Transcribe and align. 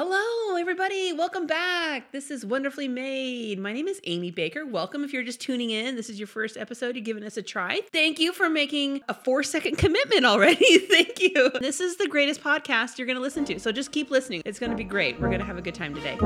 Hello, 0.00 0.54
everybody. 0.54 1.12
Welcome 1.12 1.48
back. 1.48 2.12
This 2.12 2.30
is 2.30 2.46
Wonderfully 2.46 2.86
Made. 2.86 3.58
My 3.58 3.72
name 3.72 3.88
is 3.88 4.00
Amy 4.04 4.30
Baker. 4.30 4.64
Welcome 4.64 5.02
if 5.02 5.12
you're 5.12 5.24
just 5.24 5.40
tuning 5.40 5.70
in. 5.70 5.96
This 5.96 6.08
is 6.08 6.20
your 6.20 6.28
first 6.28 6.56
episode. 6.56 6.94
You're 6.94 7.04
giving 7.04 7.24
us 7.24 7.36
a 7.36 7.42
try. 7.42 7.80
Thank 7.92 8.20
you 8.20 8.32
for 8.32 8.48
making 8.48 9.00
a 9.08 9.14
four 9.14 9.42
second 9.42 9.76
commitment 9.76 10.24
already. 10.24 10.78
Thank 10.88 11.20
you. 11.20 11.50
This 11.58 11.80
is 11.80 11.96
the 11.96 12.06
greatest 12.06 12.44
podcast 12.44 12.96
you're 12.96 13.08
going 13.08 13.16
to 13.16 13.20
listen 13.20 13.44
to. 13.46 13.58
So 13.58 13.72
just 13.72 13.90
keep 13.90 14.12
listening. 14.12 14.42
It's 14.44 14.60
going 14.60 14.70
to 14.70 14.78
be 14.78 14.84
great. 14.84 15.18
We're 15.18 15.30
going 15.30 15.40
to 15.40 15.46
have 15.46 15.58
a 15.58 15.62
good 15.62 15.74
time 15.74 15.96
today. 15.96 16.16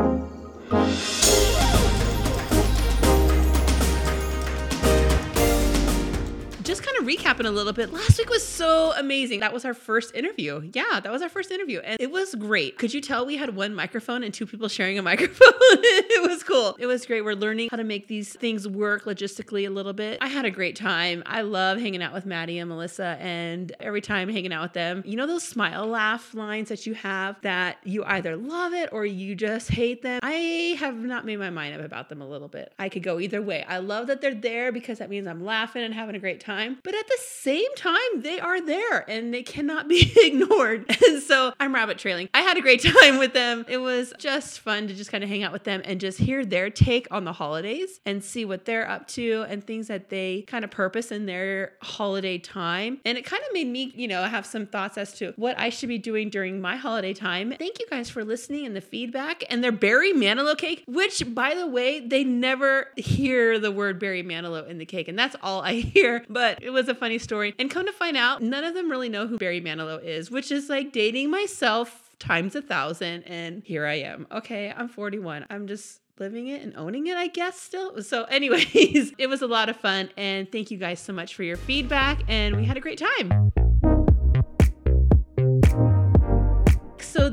Just 6.73 6.83
kind 6.83 6.97
of 6.97 7.05
recapping 7.05 7.47
a 7.47 7.51
little 7.51 7.75
bit, 7.75 7.93
last 7.93 8.17
week 8.17 8.31
was 8.31 8.47
so 8.47 8.95
amazing. 8.97 9.41
That 9.41 9.53
was 9.53 9.67
our 9.67 9.75
first 9.75 10.15
interview. 10.15 10.71
Yeah, 10.73 11.01
that 11.01 11.13
was 11.13 11.21
our 11.21 11.29
first 11.29 11.51
interview. 11.51 11.81
And 11.81 12.01
it 12.01 12.11
was 12.11 12.35
great. 12.35 12.79
Could 12.79 12.95
you 12.95 13.03
tell 13.03 13.27
we 13.27 13.37
had 13.37 13.55
one 13.55 13.75
microphone 13.75 14.23
and 14.23 14.33
two 14.33 14.47
people 14.47 14.69
sharing 14.69 14.99
a 14.99 15.03
microphone? 15.13 15.53
it 15.53 16.31
was 16.31 16.43
cool. 16.43 16.75
It 16.79 16.87
was 16.87 17.05
great. 17.05 17.27
We're 17.27 17.35
learning 17.35 17.69
how 17.71 17.77
to 17.77 17.85
make 17.85 18.09
these 18.09 18.33
things 18.37 18.67
work 18.67 19.05
logistically 19.05 19.67
a 19.67 19.71
little 19.71 19.93
bit. 19.93 20.17
I 20.23 20.29
had 20.29 20.47
a 20.47 20.51
great 20.51 20.75
time. 20.75 21.23
I 21.27 21.43
love 21.43 21.79
hanging 21.79 22.03
out 22.03 22.15
with 22.15 22.25
Maddie 22.25 22.59
and 22.59 22.71
Melissa. 22.71 23.19
And 23.21 23.71
every 23.79 24.01
time 24.01 24.31
hanging 24.31 24.55
out 24.55 24.63
with 24.63 24.73
them, 24.73 25.03
you 25.05 25.17
know, 25.17 25.27
those 25.27 25.45
smile 25.47 25.87
laugh 25.87 26.33
lines 26.33 26.71
that 26.71 26.87
you 26.87 26.95
have 26.95 27.37
that 27.43 27.77
you 27.85 28.03
either 28.05 28.35
love 28.35 28.73
it 28.73 28.89
or 28.93 29.05
you 29.05 29.35
just 29.35 29.69
hate 29.69 30.01
them. 30.01 30.21
I 30.23 30.77
have 30.79 30.95
not 30.97 31.27
made 31.27 31.37
my 31.37 31.51
mind 31.51 31.79
up 31.79 31.85
about 31.85 32.09
them 32.09 32.23
a 32.23 32.27
little 32.27 32.49
bit. 32.49 32.73
I 32.79 32.89
could 32.89 33.03
go 33.03 33.21
either 33.21 33.43
way. 33.43 33.63
I 33.69 33.77
love 33.77 34.07
that 34.07 34.23
they're 34.23 34.35
there 34.35 34.73
because 34.73 35.01
that 35.01 35.11
means 35.11 35.27
I'm 35.27 35.45
laughing 35.45 35.83
and 35.83 35.93
having 35.93 36.15
a 36.17 36.19
great 36.19 36.41
time 36.41 36.62
time. 36.63 36.79
But 36.83 36.95
at 36.95 37.07
the 37.07 37.19
same 37.21 37.75
time, 37.77 37.97
they 38.17 38.41
are 38.41 38.61
there 38.61 39.09
and 39.09 39.33
they 39.33 39.43
cannot 39.43 39.89
be 39.89 40.13
ignored. 40.17 40.87
And 41.13 41.21
so 41.23 41.53
I'm 41.59 41.75
rabbit 41.75 41.99
trailing. 41.99 42.29
I 42.33 42.43
had 42.43 42.57
a 42.57 42.61
great 42.61 42.83
time 43.01 43.19
with 43.19 43.33
them. 43.33 43.65
It 43.69 43.79
was 43.79 44.15
just 44.19 44.61
fun 44.61 44.87
to 44.87 44.95
just 44.95 45.11
kind 45.11 45.25
of 45.25 45.29
hang 45.29 45.43
out 45.43 45.53
with 45.53 45.65
them 45.65 45.83
and 45.85 46.01
just 46.01 46.19
hear 46.19 46.45
their 46.45 46.71
take 46.71 47.09
on 47.11 47.25
the 47.25 47.33
holidays 47.33 48.01
and 48.07 48.23
see 48.23 48.45
what 48.45 48.65
they're 48.65 48.89
up 48.89 49.09
to 49.09 49.45
and 49.49 49.65
things 49.65 49.89
that 49.89 50.09
they 50.11 50.43
kind 50.43 50.65
of 50.65 50.71
purpose 50.71 51.11
in 51.11 51.27
their 51.27 51.73
holiday 51.83 52.39
time. 52.39 53.01
And 53.05 53.19
it 53.19 53.25
kind 53.25 53.43
of 53.47 53.53
made 53.53 53.67
me, 53.67 53.93
you 53.97 54.07
know, 54.07 54.23
have 54.23 54.47
some 54.47 54.67
thoughts 54.67 54.97
as 54.97 55.13
to 55.15 55.33
what 55.37 55.59
I 55.59 55.71
should 55.71 55.89
be 55.89 55.99
doing 55.99 56.31
during 56.31 56.61
my 56.61 56.77
holiday 56.77 57.15
time. 57.15 57.53
Thank 57.59 57.81
you 57.81 57.87
guys 57.91 58.09
for 58.09 58.25
listening 58.25 58.65
and 58.65 58.77
the 58.77 58.81
feedback 58.81 59.43
and 59.51 59.63
their 59.63 59.73
Barry 59.73 60.13
Manilow 60.13 60.57
cake, 60.57 60.85
which 60.87 61.35
by 61.35 61.55
the 61.55 61.67
way, 61.67 62.01
they 62.01 62.23
never 62.23 62.89
hear 62.97 63.59
the 63.59 63.73
word 63.73 63.99
Barry 63.99 64.23
Manilow 64.23 64.69
in 64.69 64.79
the 64.79 64.87
cake. 64.87 65.09
And 65.09 65.19
that's 65.19 65.37
all 65.43 65.63
I 65.63 65.75
hear. 65.75 66.25
But 66.29 66.52
but 66.55 66.63
it 66.63 66.71
was 66.71 66.89
a 66.89 66.95
funny 66.95 67.19
story. 67.19 67.55
And 67.59 67.71
come 67.71 67.87
to 67.87 67.93
find 67.93 68.17
out, 68.17 68.43
none 68.43 68.65
of 68.65 68.75
them 68.75 68.91
really 68.91 69.09
know 69.09 69.27
who 69.27 69.39
Barry 69.39 69.61
Manilow 69.61 70.03
is, 70.03 70.31
which 70.31 70.51
is 70.51 70.69
like 70.69 70.93
dating 70.93 71.31
myself 71.31 72.11
times 72.19 72.55
a 72.55 72.63
thousand. 72.63 73.23
And 73.25 73.63
here 73.65 73.87
I 73.87 73.95
am. 73.95 74.27
Okay, 74.31 74.73
I'm 74.77 74.89
41. 74.89 75.47
I'm 75.51 75.67
just 75.67 76.01
living 76.19 76.49
it 76.49 76.63
and 76.63 76.77
owning 76.77 77.07
it, 77.07 77.17
I 77.17 77.29
guess, 77.29 77.59
still. 77.59 78.03
So, 78.03 78.25
anyways, 78.25 79.13
it 79.19 79.29
was 79.29 79.43
a 79.43 79.47
lot 79.47 79.69
of 79.69 79.77
fun. 79.77 80.11
And 80.17 80.51
thank 80.51 80.71
you 80.71 80.79
guys 80.79 81.01
so 81.01 81.13
much 81.13 81.35
for 81.35 81.43
your 81.43 81.57
feedback. 81.57 82.21
And 82.29 82.57
we 82.57 82.65
had 82.65 82.77
a 82.77 82.81
great 82.81 82.99
time. 82.99 83.53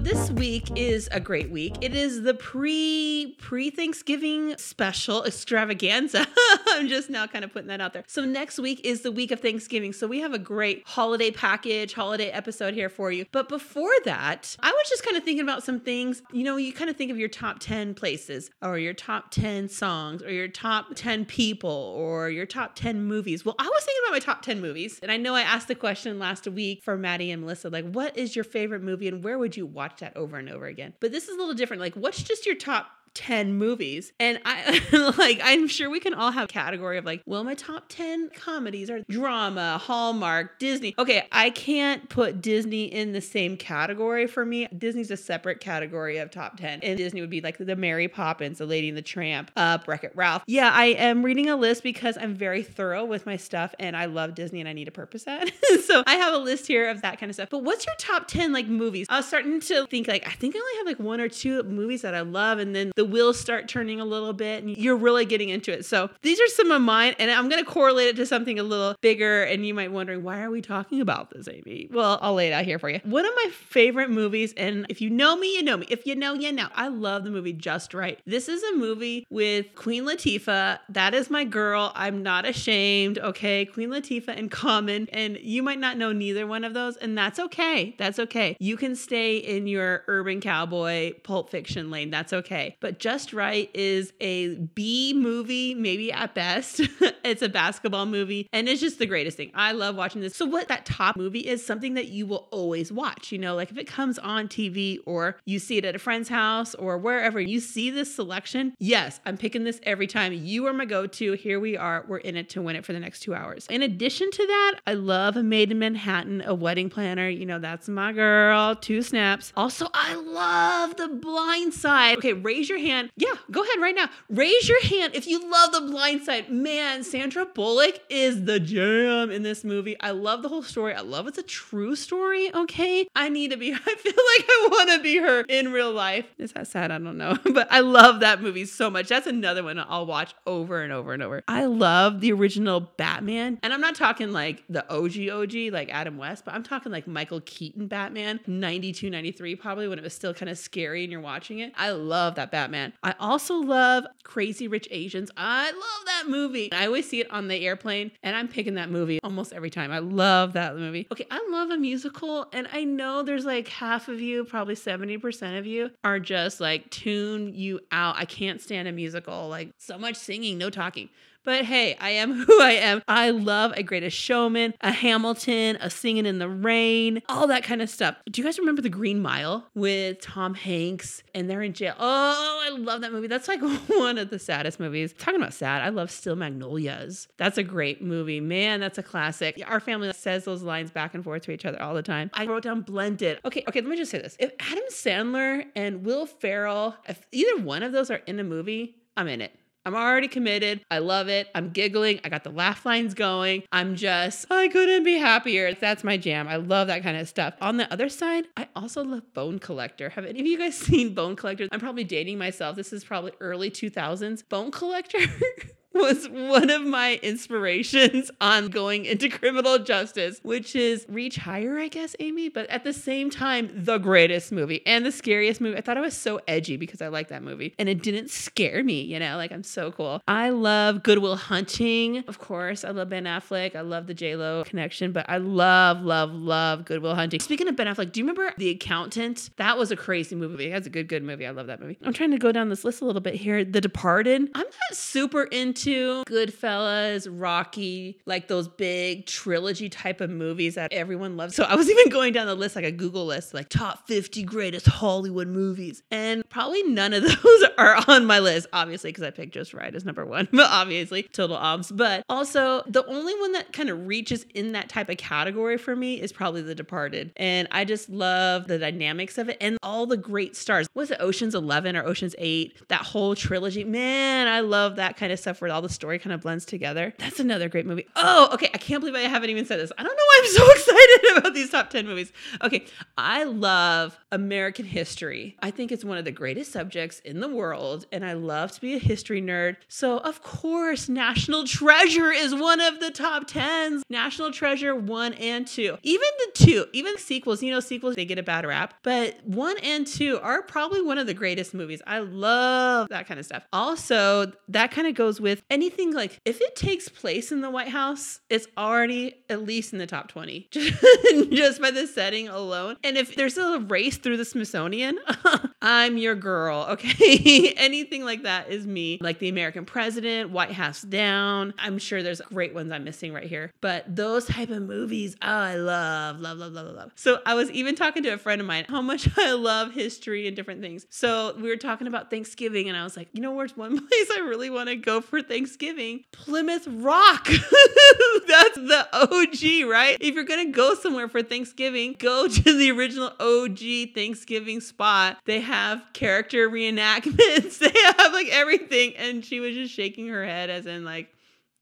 This 0.03 0.31
week 0.31 0.69
is 0.77 1.09
a 1.11 1.19
great 1.19 1.49
week. 1.49 1.75
It 1.81 1.93
is 1.93 2.21
the 2.21 2.33
pre 2.33 3.35
pre 3.37 3.69
Thanksgiving 3.69 4.57
special 4.57 5.25
extravaganza. 5.25 6.25
I'm 6.69 6.87
just 6.87 7.09
now 7.09 7.27
kind 7.27 7.43
of 7.43 7.51
putting 7.51 7.67
that 7.67 7.81
out 7.81 7.91
there. 7.91 8.05
So 8.07 8.23
next 8.23 8.59
week 8.59 8.79
is 8.85 9.01
the 9.01 9.11
week 9.11 9.31
of 9.31 9.41
Thanksgiving. 9.41 9.91
So 9.91 10.07
we 10.07 10.19
have 10.19 10.33
a 10.33 10.39
great 10.39 10.83
holiday 10.85 11.31
package, 11.31 11.93
holiday 11.93 12.29
episode 12.29 12.73
here 12.73 12.87
for 12.87 13.11
you. 13.11 13.25
But 13.33 13.49
before 13.49 13.91
that, 14.05 14.55
I 14.61 14.71
was 14.71 14.89
just 14.89 15.03
kind 15.03 15.17
of 15.17 15.23
thinking 15.23 15.43
about 15.43 15.63
some 15.63 15.81
things. 15.81 16.21
You 16.31 16.45
know, 16.45 16.55
you 16.55 16.71
kind 16.71 16.89
of 16.89 16.95
think 16.95 17.11
of 17.11 17.17
your 17.17 17.29
top 17.29 17.57
10 17.59 17.93
places 17.93 18.49
or 18.61 18.77
your 18.77 18.93
top 18.93 19.31
10 19.31 19.67
songs 19.67 20.23
or 20.23 20.31
your 20.31 20.47
top 20.47 20.95
10 20.95 21.25
people 21.25 21.69
or 21.69 22.29
your 22.29 22.45
top 22.45 22.73
10 22.75 23.03
movies. 23.03 23.43
Well, 23.43 23.55
I 23.59 23.63
was 23.63 23.83
thinking 23.83 24.03
about 24.07 24.15
my 24.15 24.19
top 24.19 24.43
10 24.43 24.61
movies. 24.61 24.99
And 25.03 25.11
I 25.11 25.17
know 25.17 25.35
I 25.35 25.41
asked 25.41 25.67
the 25.67 25.75
question 25.75 26.19
last 26.19 26.47
week 26.47 26.83
for 26.83 26.95
Maddie 26.95 27.31
and 27.31 27.41
Melissa 27.41 27.69
like, 27.69 27.91
what 27.91 28.17
is 28.17 28.35
your 28.35 28.45
favorite 28.45 28.81
movie 28.81 29.09
and 29.09 29.21
where 29.23 29.37
would 29.37 29.57
you 29.57 29.65
watch 29.65 29.88
that 29.97 30.15
over 30.15 30.37
and 30.37 30.49
over 30.49 30.65
again. 30.65 30.93
But 30.99 31.11
this 31.11 31.27
is 31.27 31.35
a 31.35 31.39
little 31.39 31.53
different. 31.53 31.81
Like, 31.81 31.95
what's 31.95 32.21
just 32.21 32.45
your 32.45 32.55
top 32.55 32.87
10 33.13 33.55
movies. 33.55 34.11
And 34.19 34.39
I 34.45 34.81
like 35.17 35.39
I'm 35.43 35.67
sure 35.67 35.89
we 35.89 35.99
can 35.99 36.13
all 36.13 36.31
have 36.31 36.47
category 36.47 36.97
of 36.97 37.05
like, 37.05 37.21
well, 37.25 37.43
my 37.43 37.55
top 37.55 37.85
10 37.89 38.31
comedies 38.35 38.89
are 38.89 39.01
drama, 39.09 39.77
Hallmark, 39.77 40.59
Disney. 40.59 40.95
Okay, 40.97 41.27
I 41.31 41.49
can't 41.49 42.09
put 42.09 42.41
Disney 42.41 42.85
in 42.85 43.11
the 43.11 43.21
same 43.21 43.57
category 43.57 44.27
for 44.27 44.45
me. 44.45 44.67
Disney's 44.77 45.11
a 45.11 45.17
separate 45.17 45.59
category 45.59 46.17
of 46.17 46.31
top 46.31 46.57
10. 46.57 46.81
And 46.81 46.97
Disney 46.97 47.21
would 47.21 47.29
be 47.29 47.41
like 47.41 47.57
the 47.57 47.75
Mary 47.75 48.07
Poppins, 48.07 48.57
the 48.57 48.65
Lady 48.65 48.89
and 48.89 48.97
the 48.97 49.01
Tramp, 49.01 49.51
uh, 49.55 49.77
Wreck-It 49.87 50.11
Ralph. 50.15 50.43
Yeah, 50.47 50.71
I 50.73 50.85
am 50.87 51.23
reading 51.23 51.49
a 51.49 51.55
list 51.55 51.83
because 51.83 52.17
I'm 52.17 52.35
very 52.35 52.63
thorough 52.63 53.05
with 53.05 53.25
my 53.25 53.37
stuff 53.37 53.73
and 53.79 53.95
I 53.95 54.05
love 54.05 54.35
Disney 54.35 54.59
and 54.59 54.69
I 54.69 54.73
need 54.73 54.85
to 54.85 54.91
purpose 54.91 55.23
that. 55.23 55.51
so 55.85 56.03
I 56.05 56.15
have 56.15 56.33
a 56.33 56.37
list 56.37 56.67
here 56.67 56.89
of 56.89 57.01
that 57.01 57.19
kind 57.19 57.29
of 57.29 57.35
stuff. 57.35 57.49
But 57.49 57.63
what's 57.63 57.85
your 57.85 57.95
top 57.97 58.27
10 58.27 58.53
like 58.53 58.67
movies? 58.67 59.07
I 59.09 59.17
was 59.17 59.27
starting 59.27 59.59
to 59.59 59.87
think 59.87 60.07
like 60.07 60.27
I 60.27 60.31
think 60.31 60.55
I 60.55 60.59
only 60.59 60.77
have 60.77 60.87
like 60.87 60.99
one 60.99 61.19
or 61.19 61.29
two 61.29 61.63
movies 61.63 62.01
that 62.01 62.15
I 62.15 62.21
love 62.21 62.59
and 62.59 62.75
then 62.75 62.91
the 62.99 63.05
wheels 63.05 63.39
start 63.39 63.69
turning 63.69 64.01
a 64.01 64.03
little 64.03 64.33
bit 64.33 64.61
and 64.61 64.75
you're 64.75 64.97
really 64.97 65.23
getting 65.23 65.47
into 65.47 65.71
it. 65.71 65.85
So 65.85 66.09
these 66.21 66.37
are 66.41 66.47
some 66.49 66.69
of 66.69 66.81
mine, 66.81 67.15
and 67.17 67.31
I'm 67.31 67.47
going 67.47 67.63
to 67.63 67.71
correlate 67.71 68.09
it 68.09 68.17
to 68.17 68.25
something 68.25 68.59
a 68.59 68.63
little 68.63 68.93
bigger. 68.99 69.43
And 69.43 69.65
you 69.65 69.73
might 69.73 69.93
wondering, 69.93 70.21
why 70.21 70.41
are 70.41 70.49
we 70.49 70.59
talking 70.61 70.99
about 70.99 71.29
this, 71.29 71.47
Amy? 71.47 71.87
Well, 71.93 72.19
I'll 72.21 72.33
lay 72.33 72.49
it 72.49 72.51
out 72.51 72.65
here 72.65 72.77
for 72.77 72.89
you. 72.89 72.99
One 73.05 73.25
of 73.25 73.31
my 73.37 73.51
favorite 73.51 74.09
movies, 74.09 74.53
and 74.57 74.85
if 74.89 74.99
you 74.99 75.09
know 75.09 75.37
me, 75.37 75.55
you 75.55 75.63
know 75.63 75.77
me. 75.77 75.85
If 75.89 76.05
you 76.05 76.13
know, 76.13 76.33
you 76.33 76.51
know. 76.51 76.67
I 76.75 76.89
love 76.89 77.23
the 77.23 77.29
movie 77.29 77.53
Just 77.53 77.93
Wright. 77.93 78.19
This 78.25 78.49
is 78.49 78.61
a 78.63 78.75
movie 78.75 79.25
with 79.29 79.73
Queen 79.75 80.03
Latifah. 80.03 80.79
That 80.89 81.13
is 81.13 81.29
my 81.29 81.45
girl. 81.45 81.93
I'm 81.95 82.21
not 82.21 82.45
ashamed. 82.45 83.17
Okay. 83.17 83.65
Queen 83.65 83.91
Latifah 83.91 84.37
and 84.37 84.51
Common. 84.51 85.07
And 85.13 85.37
you 85.39 85.63
might 85.63 85.79
not 85.79 85.97
know 85.97 86.11
neither 86.11 86.45
one 86.45 86.65
of 86.65 86.73
those, 86.73 86.97
and 86.97 87.17
that's 87.17 87.39
okay. 87.39 87.95
That's 87.97 88.19
okay. 88.19 88.57
You 88.59 88.75
can 88.75 88.97
stay 88.97 89.37
in 89.37 89.67
your 89.67 90.03
urban 90.07 90.41
cowboy 90.41 91.13
pulp 91.23 91.49
fiction 91.49 91.89
lane. 91.89 92.09
That's 92.09 92.33
okay. 92.33 92.75
But 92.81 92.88
Just 92.97 93.19
just 93.19 93.33
Wright 93.33 93.69
is 93.73 94.13
a 94.21 94.55
B 94.55 95.13
movie, 95.15 95.73
maybe 95.73 96.11
at 96.11 96.33
best. 96.35 96.79
it's 97.23 97.41
a 97.41 97.49
basketball 97.49 98.05
movie, 98.05 98.47
and 98.53 98.69
it's 98.69 98.79
just 98.79 98.97
the 98.97 99.05
greatest 99.05 99.35
thing. 99.35 99.51
I 99.53 99.71
love 99.73 99.95
watching 99.95 100.21
this. 100.21 100.35
So, 100.35 100.45
what 100.45 100.67
that 100.69 100.85
top 100.85 101.17
movie 101.17 101.39
is 101.39 101.65
something 101.65 101.95
that 101.95 102.07
you 102.07 102.25
will 102.25 102.47
always 102.51 102.91
watch. 102.91 103.31
You 103.31 103.37
know, 103.37 103.55
like 103.55 103.71
if 103.71 103.77
it 103.77 103.87
comes 103.87 104.17
on 104.19 104.47
TV 104.47 104.99
or 105.05 105.37
you 105.45 105.59
see 105.59 105.77
it 105.77 105.85
at 105.85 105.95
a 105.95 105.99
friend's 105.99 106.29
house 106.29 106.75
or 106.75 106.97
wherever 106.97 107.41
you 107.41 107.59
see 107.59 107.89
this 107.89 108.13
selection, 108.13 108.73
yes, 108.79 109.19
I'm 109.25 109.37
picking 109.37 109.63
this 109.63 109.79
every 109.83 110.07
time. 110.07 110.33
You 110.33 110.67
are 110.67 110.73
my 110.73 110.85
go 110.85 111.05
to. 111.05 111.33
Here 111.33 111.59
we 111.59 111.75
are. 111.75 112.05
We're 112.07 112.17
in 112.17 112.37
it 112.37 112.49
to 112.51 112.61
win 112.61 112.75
it 112.75 112.85
for 112.85 112.93
the 112.93 112.99
next 112.99 113.19
two 113.19 113.35
hours. 113.35 113.67
In 113.69 113.81
addition 113.81 114.31
to 114.31 114.47
that, 114.47 114.79
I 114.87 114.93
love 114.93 115.35
a 115.35 115.43
Maid 115.43 115.71
in 115.71 115.79
Manhattan, 115.79 116.41
a 116.45 116.55
wedding 116.55 116.89
planner. 116.89 117.27
You 117.27 117.45
know, 117.45 117.59
that's 117.59 117.89
my 117.89 118.13
girl. 118.13 118.75
Two 118.75 119.01
snaps. 119.01 119.51
Also, 119.57 119.87
I 119.93 120.15
love 120.15 120.95
The 120.95 121.09
Blind 121.09 121.73
Side. 121.73 122.19
Okay, 122.19 122.33
raise 122.33 122.69
your 122.69 122.78
hand 122.79 123.11
yeah, 123.19 123.33
go 123.51 123.63
ahead 123.63 123.81
right 123.81 123.95
now. 123.95 124.07
Raise 124.29 124.69
your 124.69 124.81
hand 124.83 125.13
if 125.13 125.27
you 125.27 125.49
love 125.49 125.73
The 125.73 125.81
Blind 125.81 126.23
Side. 126.23 126.49
Man, 126.49 127.03
Sandra 127.03 127.45
Bullock 127.45 127.99
is 128.09 128.45
the 128.45 128.59
jam 128.59 129.29
in 129.29 129.43
this 129.43 129.63
movie. 129.65 129.99
I 129.99 130.11
love 130.11 130.41
the 130.41 130.47
whole 130.49 130.63
story. 130.63 130.93
I 130.93 131.01
love 131.01 131.27
it's 131.27 131.37
a 131.37 131.43
true 131.43 131.97
story, 131.97 132.53
okay? 132.53 133.07
I 133.15 133.27
need 133.27 133.51
to 133.51 133.57
be, 133.57 133.73
I 133.73 133.77
feel 133.77 134.13
like 134.13 134.45
I 134.47 134.67
want 134.71 134.89
to 134.91 135.03
be 135.03 135.17
her 135.17 135.41
in 135.49 135.73
real 135.73 135.91
life. 135.91 136.25
Is 136.37 136.53
that 136.53 136.67
sad? 136.67 136.91
I 136.91 136.97
don't 136.97 137.17
know. 137.17 137.37
But 137.59 137.67
I 137.71 137.79
love 137.81 138.21
that 138.21 138.41
movie 138.41 138.63
so 138.65 138.89
much. 138.89 139.07
That's 139.09 139.27
another 139.27 139.63
one 139.63 139.79
I'll 139.79 140.05
watch 140.05 140.33
over 140.45 140.81
and 140.81 140.93
over 140.93 141.13
and 141.13 141.21
over. 141.21 141.43
I 141.47 141.65
love 141.65 142.21
the 142.21 142.31
original 142.31 142.79
Batman. 142.79 143.59
And 143.63 143.73
I'm 143.73 143.81
not 143.81 143.95
talking 143.95 144.31
like 144.31 144.63
the 144.69 144.89
OG 144.89 145.29
OG, 145.29 145.73
like 145.73 145.89
Adam 145.91 146.17
West, 146.17 146.45
but 146.45 146.53
I'm 146.53 146.63
talking 146.63 146.91
like 146.91 147.07
Michael 147.07 147.41
Keaton 147.41 147.87
Batman, 147.87 148.39
92, 148.47 149.09
93, 149.09 149.55
probably 149.55 149.87
when 149.89 149.97
it 149.97 150.03
was 150.03 150.13
still 150.13 150.33
kind 150.33 150.49
of 150.49 150.57
scary 150.57 151.03
and 151.03 151.11
you're 151.11 151.21
watching 151.21 151.59
it. 151.59 151.73
I 151.75 151.89
love 151.89 152.35
that 152.35 152.51
Batman. 152.51 152.68
I 153.03 153.15
also 153.19 153.55
love 153.55 154.05
Crazy 154.23 154.67
Rich 154.67 154.87
Asians. 154.91 155.31
I 155.37 155.71
love 155.71 156.05
that 156.05 156.23
movie. 156.27 156.71
I 156.71 156.85
always 156.85 157.09
see 157.09 157.21
it 157.21 157.31
on 157.31 157.47
the 157.47 157.65
airplane 157.65 158.11
and 158.23 158.35
I'm 158.35 158.47
picking 158.47 158.75
that 158.75 158.89
movie 158.89 159.19
almost 159.23 159.53
every 159.53 159.69
time. 159.69 159.91
I 159.91 159.99
love 159.99 160.53
that 160.53 160.75
movie. 160.75 161.07
Okay, 161.11 161.25
I 161.31 161.45
love 161.51 161.69
a 161.71 161.77
musical 161.77 162.47
and 162.53 162.67
I 162.71 162.83
know 162.83 163.23
there's 163.23 163.45
like 163.45 163.67
half 163.67 164.07
of 164.07 164.21
you, 164.21 164.43
probably 164.45 164.75
70% 164.75 165.57
of 165.57 165.65
you 165.65 165.91
are 166.03 166.19
just 166.19 166.59
like 166.59 166.89
tune 166.89 167.53
you 167.53 167.79
out. 167.91 168.15
I 168.17 168.25
can't 168.25 168.61
stand 168.61 168.87
a 168.87 168.91
musical. 168.91 169.49
Like 169.49 169.71
so 169.77 169.97
much 169.97 170.15
singing, 170.15 170.57
no 170.57 170.69
talking. 170.69 171.09
But 171.43 171.65
hey, 171.65 171.95
I 171.99 172.11
am 172.11 172.33
who 172.45 172.61
I 172.61 172.71
am. 172.71 173.01
I 173.07 173.29
love 173.29 173.73
a 173.75 173.83
greatest 173.83 174.17
showman, 174.17 174.73
a 174.81 174.91
Hamilton, 174.91 175.77
a 175.81 175.89
singing 175.89 176.25
in 176.25 176.39
the 176.39 176.49
rain, 176.49 177.21
all 177.29 177.47
that 177.47 177.63
kind 177.63 177.81
of 177.81 177.89
stuff. 177.89 178.15
Do 178.29 178.41
you 178.41 178.45
guys 178.45 178.59
remember 178.59 178.81
the 178.81 178.89
Green 178.89 179.21
Mile 179.21 179.67
with 179.73 180.21
Tom 180.21 180.53
Hanks 180.53 181.23
and 181.33 181.49
they're 181.49 181.61
in 181.61 181.73
jail? 181.73 181.95
Oh, 181.97 182.63
I 182.65 182.69
love 182.77 183.01
that 183.01 183.11
movie. 183.11 183.27
That's 183.27 183.47
like 183.47 183.61
one 183.87 184.17
of 184.17 184.29
the 184.29 184.39
saddest 184.39 184.79
movies. 184.79 185.13
Talking 185.17 185.39
about 185.39 185.53
sad, 185.53 185.81
I 185.81 185.89
love 185.89 186.11
Steel 186.11 186.35
Magnolias. 186.35 187.27
That's 187.37 187.57
a 187.57 187.63
great 187.63 188.01
movie. 188.01 188.39
Man, 188.39 188.79
that's 188.79 188.97
a 188.97 189.03
classic. 189.03 189.61
Our 189.65 189.79
family 189.79 190.11
says 190.13 190.45
those 190.45 190.63
lines 190.63 190.91
back 190.91 191.13
and 191.13 191.23
forth 191.23 191.43
to 191.43 191.51
each 191.51 191.65
other 191.65 191.81
all 191.81 191.93
the 191.93 192.03
time. 192.03 192.29
I 192.33 192.45
wrote 192.45 192.63
down 192.63 192.81
blended. 192.81 193.39
Okay, 193.45 193.63
okay, 193.67 193.81
let 193.81 193.89
me 193.89 193.97
just 193.97 194.11
say 194.11 194.19
this. 194.19 194.35
If 194.39 194.51
Adam 194.59 194.83
Sandler 194.91 195.65
and 195.75 196.05
Will 196.05 196.25
Ferrell, 196.25 196.95
if 197.07 197.25
either 197.31 197.61
one 197.63 197.83
of 197.83 197.91
those 197.91 198.11
are 198.11 198.21
in 198.27 198.39
a 198.39 198.43
movie, 198.43 198.95
I'm 199.15 199.27
in 199.27 199.41
it. 199.41 199.53
I'm 199.89 199.95
already 199.95 200.27
committed. 200.27 200.81
I 200.91 200.99
love 200.99 201.29
it. 201.29 201.47
I'm 201.55 201.71
giggling. 201.71 202.19
I 202.23 202.29
got 202.29 202.43
the 202.43 202.51
laugh 202.51 202.85
lines 202.85 203.15
going. 203.15 203.63
I'm 203.71 203.95
just, 203.95 204.45
I 204.51 204.67
couldn't 204.67 205.03
be 205.03 205.17
happier. 205.17 205.73
That's 205.73 206.03
my 206.03 206.15
jam. 206.15 206.47
I 206.47 206.57
love 206.57 206.85
that 206.89 207.01
kind 207.01 207.17
of 207.17 207.27
stuff. 207.27 207.55
On 207.59 207.77
the 207.77 207.91
other 207.91 208.07
side, 208.07 208.45
I 208.55 208.67
also 208.75 209.03
love 209.03 209.33
Bone 209.33 209.57
Collector. 209.57 210.09
Have 210.09 210.25
any 210.25 210.41
of 210.41 210.45
you 210.45 210.59
guys 210.59 210.77
seen 210.77 211.15
Bone 211.15 211.35
Collector? 211.35 211.69
I'm 211.71 211.79
probably 211.79 212.03
dating 212.03 212.37
myself. 212.37 212.75
This 212.75 212.93
is 212.93 213.03
probably 213.03 213.31
early 213.39 213.71
2000s. 213.71 214.47
Bone 214.47 214.69
Collector 214.69 215.17
was 215.93 216.27
one 216.29 216.69
of 216.69 216.83
my 216.83 217.19
inspirations 217.23 218.31
on 218.41 218.67
going 218.67 219.05
into 219.05 219.29
criminal 219.29 219.79
justice, 219.79 220.39
which 220.43 220.75
is 220.75 221.05
reach 221.09 221.37
higher, 221.37 221.79
I 221.79 221.87
guess, 221.87 222.15
Amy, 222.19 222.49
but 222.49 222.69
at 222.69 222.83
the 222.83 222.93
same 222.93 223.29
time, 223.29 223.69
the 223.73 223.97
greatest 223.97 224.51
movie 224.51 224.85
and 224.85 225.05
the 225.05 225.11
scariest 225.11 225.61
movie. 225.61 225.77
I 225.77 225.81
thought 225.81 225.97
it 225.97 226.01
was 226.01 226.15
so 226.15 226.39
edgy 226.47 226.77
because 226.77 227.01
I 227.01 227.07
like 227.07 227.29
that 227.29 227.43
movie 227.43 227.73
and 227.79 227.89
it 227.89 228.03
didn't 228.03 228.29
scare 228.29 228.83
me, 228.83 229.01
you 229.01 229.19
know, 229.19 229.37
like 229.37 229.51
I'm 229.51 229.63
so 229.63 229.91
cool. 229.91 230.21
I 230.27 230.49
love 230.49 231.03
Good 231.03 231.19
Will 231.19 231.35
Hunting, 231.35 232.23
of 232.27 232.39
course. 232.39 232.83
I 232.83 232.91
love 232.91 233.09
Ben 233.09 233.25
Affleck. 233.25 233.75
I 233.75 233.81
love 233.81 234.07
the 234.07 234.13
J-Lo 234.13 234.63
connection, 234.65 235.11
but 235.11 235.25
I 235.29 235.37
love, 235.37 236.01
love, 236.01 236.33
love 236.33 236.85
Good 236.85 237.01
Will 237.01 237.15
Hunting. 237.15 237.39
Speaking 237.39 237.67
of 237.67 237.75
Ben 237.75 237.87
Affleck, 237.87 238.11
do 238.11 238.19
you 238.19 238.25
remember 238.25 238.53
The 238.57 238.69
Accountant? 238.69 239.49
That 239.57 239.77
was 239.77 239.91
a 239.91 239.95
crazy 239.95 240.35
movie. 240.35 240.69
That's 240.69 240.87
a 240.87 240.89
good, 240.89 241.07
good 241.07 241.23
movie. 241.23 241.45
I 241.45 241.51
love 241.51 241.67
that 241.67 241.79
movie. 241.79 241.97
I'm 242.03 242.13
trying 242.13 242.31
to 242.31 242.37
go 242.37 242.51
down 242.51 242.69
this 242.69 242.83
list 242.83 243.01
a 243.01 243.05
little 243.05 243.21
bit 243.21 243.35
here. 243.35 243.65
The 243.65 243.81
Departed. 243.81 244.49
I'm 244.53 244.65
not 244.65 244.93
super 244.93 245.43
into 245.43 245.88
into 245.89 246.23
Goodfellas, 246.25 247.27
Rocky, 247.29 248.19
like 248.25 248.47
those 248.47 248.67
big 248.67 249.25
trilogy 249.25 249.89
type 249.89 250.21
of 250.21 250.29
movies 250.29 250.75
that 250.75 250.93
everyone 250.93 251.37
loves. 251.37 251.55
So 251.55 251.63
I 251.63 251.75
was 251.75 251.89
even 251.91 252.09
going 252.09 252.33
down 252.33 252.47
the 252.47 252.55
list, 252.55 252.75
like 252.75 252.85
a 252.85 252.91
Google 252.91 253.25
list, 253.25 253.53
like 253.53 253.69
top 253.69 254.07
50 254.07 254.43
greatest 254.43 254.85
Hollywood 254.85 255.47
movies. 255.47 256.03
And 256.11 256.47
probably 256.49 256.83
none 256.83 257.13
of 257.13 257.23
those 257.43 257.63
are 257.77 257.97
on 258.07 258.25
my 258.25 258.39
list, 258.39 258.67
obviously, 258.73 259.09
because 259.09 259.23
I 259.23 259.31
picked 259.31 259.53
Just 259.53 259.73
Wright 259.73 259.93
as 259.93 260.05
number 260.05 260.25
one, 260.25 260.47
but 260.53 260.69
obviously 260.69 261.23
Total 261.23 261.55
Obs. 261.55 261.91
But 261.91 262.23
also, 262.29 262.83
the 262.87 263.05
only 263.05 263.35
one 263.39 263.53
that 263.53 263.73
kind 263.73 263.89
of 263.89 264.07
reaches 264.07 264.45
in 264.53 264.73
that 264.73 264.89
type 264.89 265.09
of 265.09 265.17
category 265.17 265.77
for 265.77 265.95
me 265.95 266.21
is 266.21 266.31
probably 266.31 266.61
The 266.61 266.75
Departed. 266.75 267.31
And 267.37 267.67
I 267.71 267.85
just 267.85 268.09
love 268.09 268.67
the 268.67 268.77
dynamics 268.77 269.37
of 269.37 269.49
it 269.49 269.57
and 269.61 269.77
all 269.83 270.05
the 270.05 270.17
great 270.17 270.55
stars. 270.55 270.87
Was 270.93 271.11
it 271.11 271.17
Ocean's 271.19 271.55
11 271.55 271.95
or 271.95 272.03
Ocean's 272.03 272.35
8? 272.37 272.87
That 272.89 273.01
whole 273.01 273.35
trilogy. 273.35 273.83
Man, 273.83 274.47
I 274.47 274.59
love 274.59 274.97
that 274.97 275.17
kind 275.17 275.31
of 275.31 275.39
stuff 275.39 275.61
where 275.61 275.68
all 275.69 275.81
the 275.81 275.89
story 275.89 276.19
kind 276.19 276.33
of 276.33 276.41
blends 276.41 276.65
together. 276.65 277.13
That's 277.17 277.39
another 277.39 277.69
great 277.69 277.85
movie. 277.85 278.07
Oh, 278.15 278.49
okay. 278.53 278.69
I 278.73 278.77
can't 278.77 279.01
believe 279.01 279.15
I 279.15 279.21
haven't 279.21 279.49
even 279.49 279.65
said 279.65 279.79
this. 279.79 279.91
I 279.97 280.03
don't 280.03 280.15
know 280.15 280.23
why 280.25 280.41
I'm 280.43 280.51
so 280.51 280.71
excited 280.71 281.37
about 281.37 281.53
these 281.53 281.69
top 281.69 281.89
10 281.89 282.05
movies. 282.05 282.31
Okay. 282.61 282.85
I 283.17 283.43
love 283.43 284.17
American 284.31 284.85
history. 284.85 285.57
I 285.61 285.71
think 285.71 285.91
it's 285.91 286.03
one 286.03 286.17
of 286.17 286.25
the 286.25 286.31
greatest 286.31 286.71
subjects 286.71 287.19
in 287.19 287.39
the 287.39 287.47
world, 287.47 288.05
and 288.11 288.25
I 288.25 288.33
love 288.33 288.71
to 288.73 288.81
be 288.81 288.95
a 288.95 288.99
history 288.99 289.41
nerd. 289.41 289.77
So, 289.87 290.17
of 290.19 290.41
course, 290.41 291.09
National 291.09 291.65
Treasure 291.65 292.31
is 292.31 292.53
one 292.53 292.79
of 292.79 292.99
the 292.99 293.11
top 293.11 293.49
10s. 293.49 294.01
National 294.09 294.51
Treasure 294.51 294.95
1 294.95 295.33
and 295.33 295.67
2. 295.67 295.97
Even 296.03 296.27
the 296.37 296.65
2, 296.65 296.85
even 296.93 297.17
sequels, 297.17 297.61
you 297.63 297.71
know, 297.71 297.79
sequels, 297.79 298.15
they 298.15 298.25
get 298.25 298.39
a 298.39 298.43
bad 298.43 298.65
rap, 298.65 298.93
but 299.03 299.35
1 299.45 299.77
and 299.83 300.05
2 300.07 300.39
are 300.39 300.61
probably 300.61 301.01
one 301.01 301.17
of 301.17 301.27
the 301.27 301.33
greatest 301.33 301.73
movies. 301.73 302.01
I 302.07 302.19
love 302.19 303.09
that 303.09 303.27
kind 303.27 303.39
of 303.39 303.45
stuff. 303.45 303.63
Also, 303.73 304.51
that 304.69 304.91
kind 304.91 305.07
of 305.07 305.15
goes 305.15 305.39
with 305.41 305.58
anything 305.69 306.13
like 306.13 306.39
if 306.45 306.61
it 306.61 306.75
takes 306.75 307.09
place 307.09 307.51
in 307.51 307.61
the 307.61 307.69
White 307.69 307.89
House, 307.89 308.39
it's 308.49 308.67
already 308.77 309.35
at 309.49 309.63
least 309.63 309.93
in 309.93 309.99
the 309.99 310.07
top 310.07 310.27
20 310.29 310.67
just 311.51 311.81
by 311.81 311.91
the 311.91 312.07
setting 312.07 312.47
alone. 312.47 312.97
And 313.03 313.17
if 313.17 313.35
there's 313.35 313.57
a 313.57 313.79
race 313.79 314.17
through 314.17 314.37
the 314.37 314.45
Smithsonian, 314.45 315.19
I'm 315.81 316.17
your 316.17 316.35
girl, 316.35 316.87
okay? 316.89 317.73
Anything 317.77 318.25
like 318.25 318.43
that 318.43 318.69
is 318.69 318.85
me. 318.85 319.17
Like 319.21 319.39
the 319.39 319.49
American 319.49 319.85
president, 319.85 320.51
White 320.51 320.71
House 320.71 321.01
Down. 321.01 321.73
I'm 321.79 321.97
sure 321.97 322.21
there's 322.23 322.41
great 322.41 322.73
ones 322.73 322.91
I'm 322.91 323.03
missing 323.03 323.33
right 323.33 323.47
here. 323.47 323.71
But 323.81 324.13
those 324.13 324.45
type 324.45 324.69
of 324.69 324.83
movies, 324.83 325.35
oh, 325.41 325.47
I 325.47 325.75
love, 325.75 326.39
love, 326.39 326.57
love, 326.57 326.73
love, 326.73 326.95
love. 326.95 327.11
So 327.15 327.39
I 327.45 327.53
was 327.53 327.71
even 327.71 327.95
talking 327.95 328.23
to 328.23 328.29
a 328.29 328.37
friend 328.37 328.61
of 328.61 328.67
mine 328.67 328.85
how 328.89 329.01
much 329.01 329.29
I 329.37 329.53
love 329.53 329.93
history 329.93 330.47
and 330.47 330.55
different 330.55 330.81
things. 330.81 331.05
So 331.09 331.55
we 331.59 331.69
were 331.69 331.77
talking 331.77 332.07
about 332.07 332.29
Thanksgiving, 332.29 332.89
and 332.89 332.97
I 332.97 333.03
was 333.03 333.15
like, 333.15 333.29
you 333.33 333.41
know, 333.41 333.53
where's 333.53 333.77
one 333.77 333.97
place 334.07 334.31
I 334.35 334.41
really 334.41 334.69
want 334.69 334.89
to 334.89 334.95
go 334.95 335.21
for 335.21 335.41
Thanksgiving? 335.41 336.23
Plymouth 336.31 336.87
Rock. 336.87 337.45
That's 337.45 338.75
the 338.75 339.07
OG, 339.13 339.89
right? 339.89 340.17
If 340.19 340.35
you're 340.35 340.43
gonna 340.43 340.71
go 340.71 340.95
somewhere 340.95 341.27
for 341.27 341.41
Thanksgiving, 341.41 342.15
go 342.17 342.47
to 342.47 342.77
the 342.77 342.91
original 342.91 343.31
OG 343.39 344.13
Thanksgiving 344.15 344.81
spot. 344.81 345.37
They 345.45 345.61
have 345.69 346.03
character 346.13 346.69
reenactments. 346.69 347.79
They 347.79 347.93
have 348.17 348.33
like 348.33 348.49
everything. 348.51 349.15
And 349.15 349.45
she 349.45 349.59
was 349.59 349.75
just 349.75 349.93
shaking 349.93 350.27
her 350.27 350.43
head 350.43 350.69
as 350.69 350.85
in 350.85 351.05
like, 351.05 351.29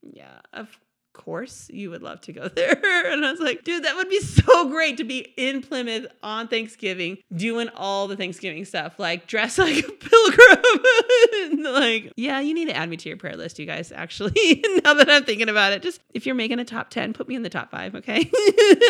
yeah, 0.02 0.38
of 0.52 0.68
course 1.12 1.68
you 1.70 1.90
would 1.90 2.02
love 2.02 2.20
to 2.22 2.32
go 2.32 2.48
there. 2.54 3.12
And 3.12 3.24
I 3.24 3.30
was 3.30 3.40
like, 3.40 3.64
dude, 3.64 3.84
that 3.84 3.96
would 3.96 4.08
be 4.08 4.20
so 4.20 4.68
great 4.68 4.96
to 4.98 5.04
be 5.04 5.32
in 5.36 5.62
Plymouth 5.62 6.06
on 6.22 6.48
Thanksgiving 6.48 7.18
doing 7.34 7.68
all 7.74 8.06
the 8.06 8.16
Thanksgiving 8.16 8.64
stuff, 8.64 8.98
like 8.98 9.26
dress 9.26 9.58
like 9.58 9.84
a 9.84 9.90
pilgrim. 9.90 11.62
like, 11.64 12.12
yeah, 12.16 12.40
you 12.40 12.54
need 12.54 12.68
to 12.68 12.76
add 12.76 12.88
me 12.88 12.96
to 12.96 13.08
your 13.08 13.18
prayer 13.18 13.36
list, 13.36 13.58
you 13.58 13.66
guys, 13.66 13.90
actually. 13.92 14.62
now 14.84 14.94
that 14.94 15.10
I'm 15.10 15.24
thinking 15.24 15.48
about 15.48 15.72
it, 15.72 15.82
just 15.82 16.00
if 16.14 16.24
you're 16.24 16.34
making 16.34 16.60
a 16.60 16.64
top 16.64 16.90
10, 16.90 17.12
put 17.12 17.28
me 17.28 17.34
in 17.34 17.42
the 17.42 17.50
top 17.50 17.70
five, 17.70 17.94
okay? 17.96 18.30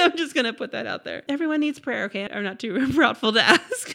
I'm 0.01 0.17
just 0.17 0.35
going 0.35 0.45
to 0.45 0.53
put 0.53 0.73
that 0.73 0.87
out 0.87 1.05
there. 1.05 1.23
Everyone 1.29 1.61
needs 1.61 1.81
prayer, 1.81 2.05
okay? 2.05 2.29
I'm 2.31 2.45
not 2.45 2.59
too 2.59 2.75
proudful 2.75 3.33
to 3.35 3.43
ask. 3.43 3.95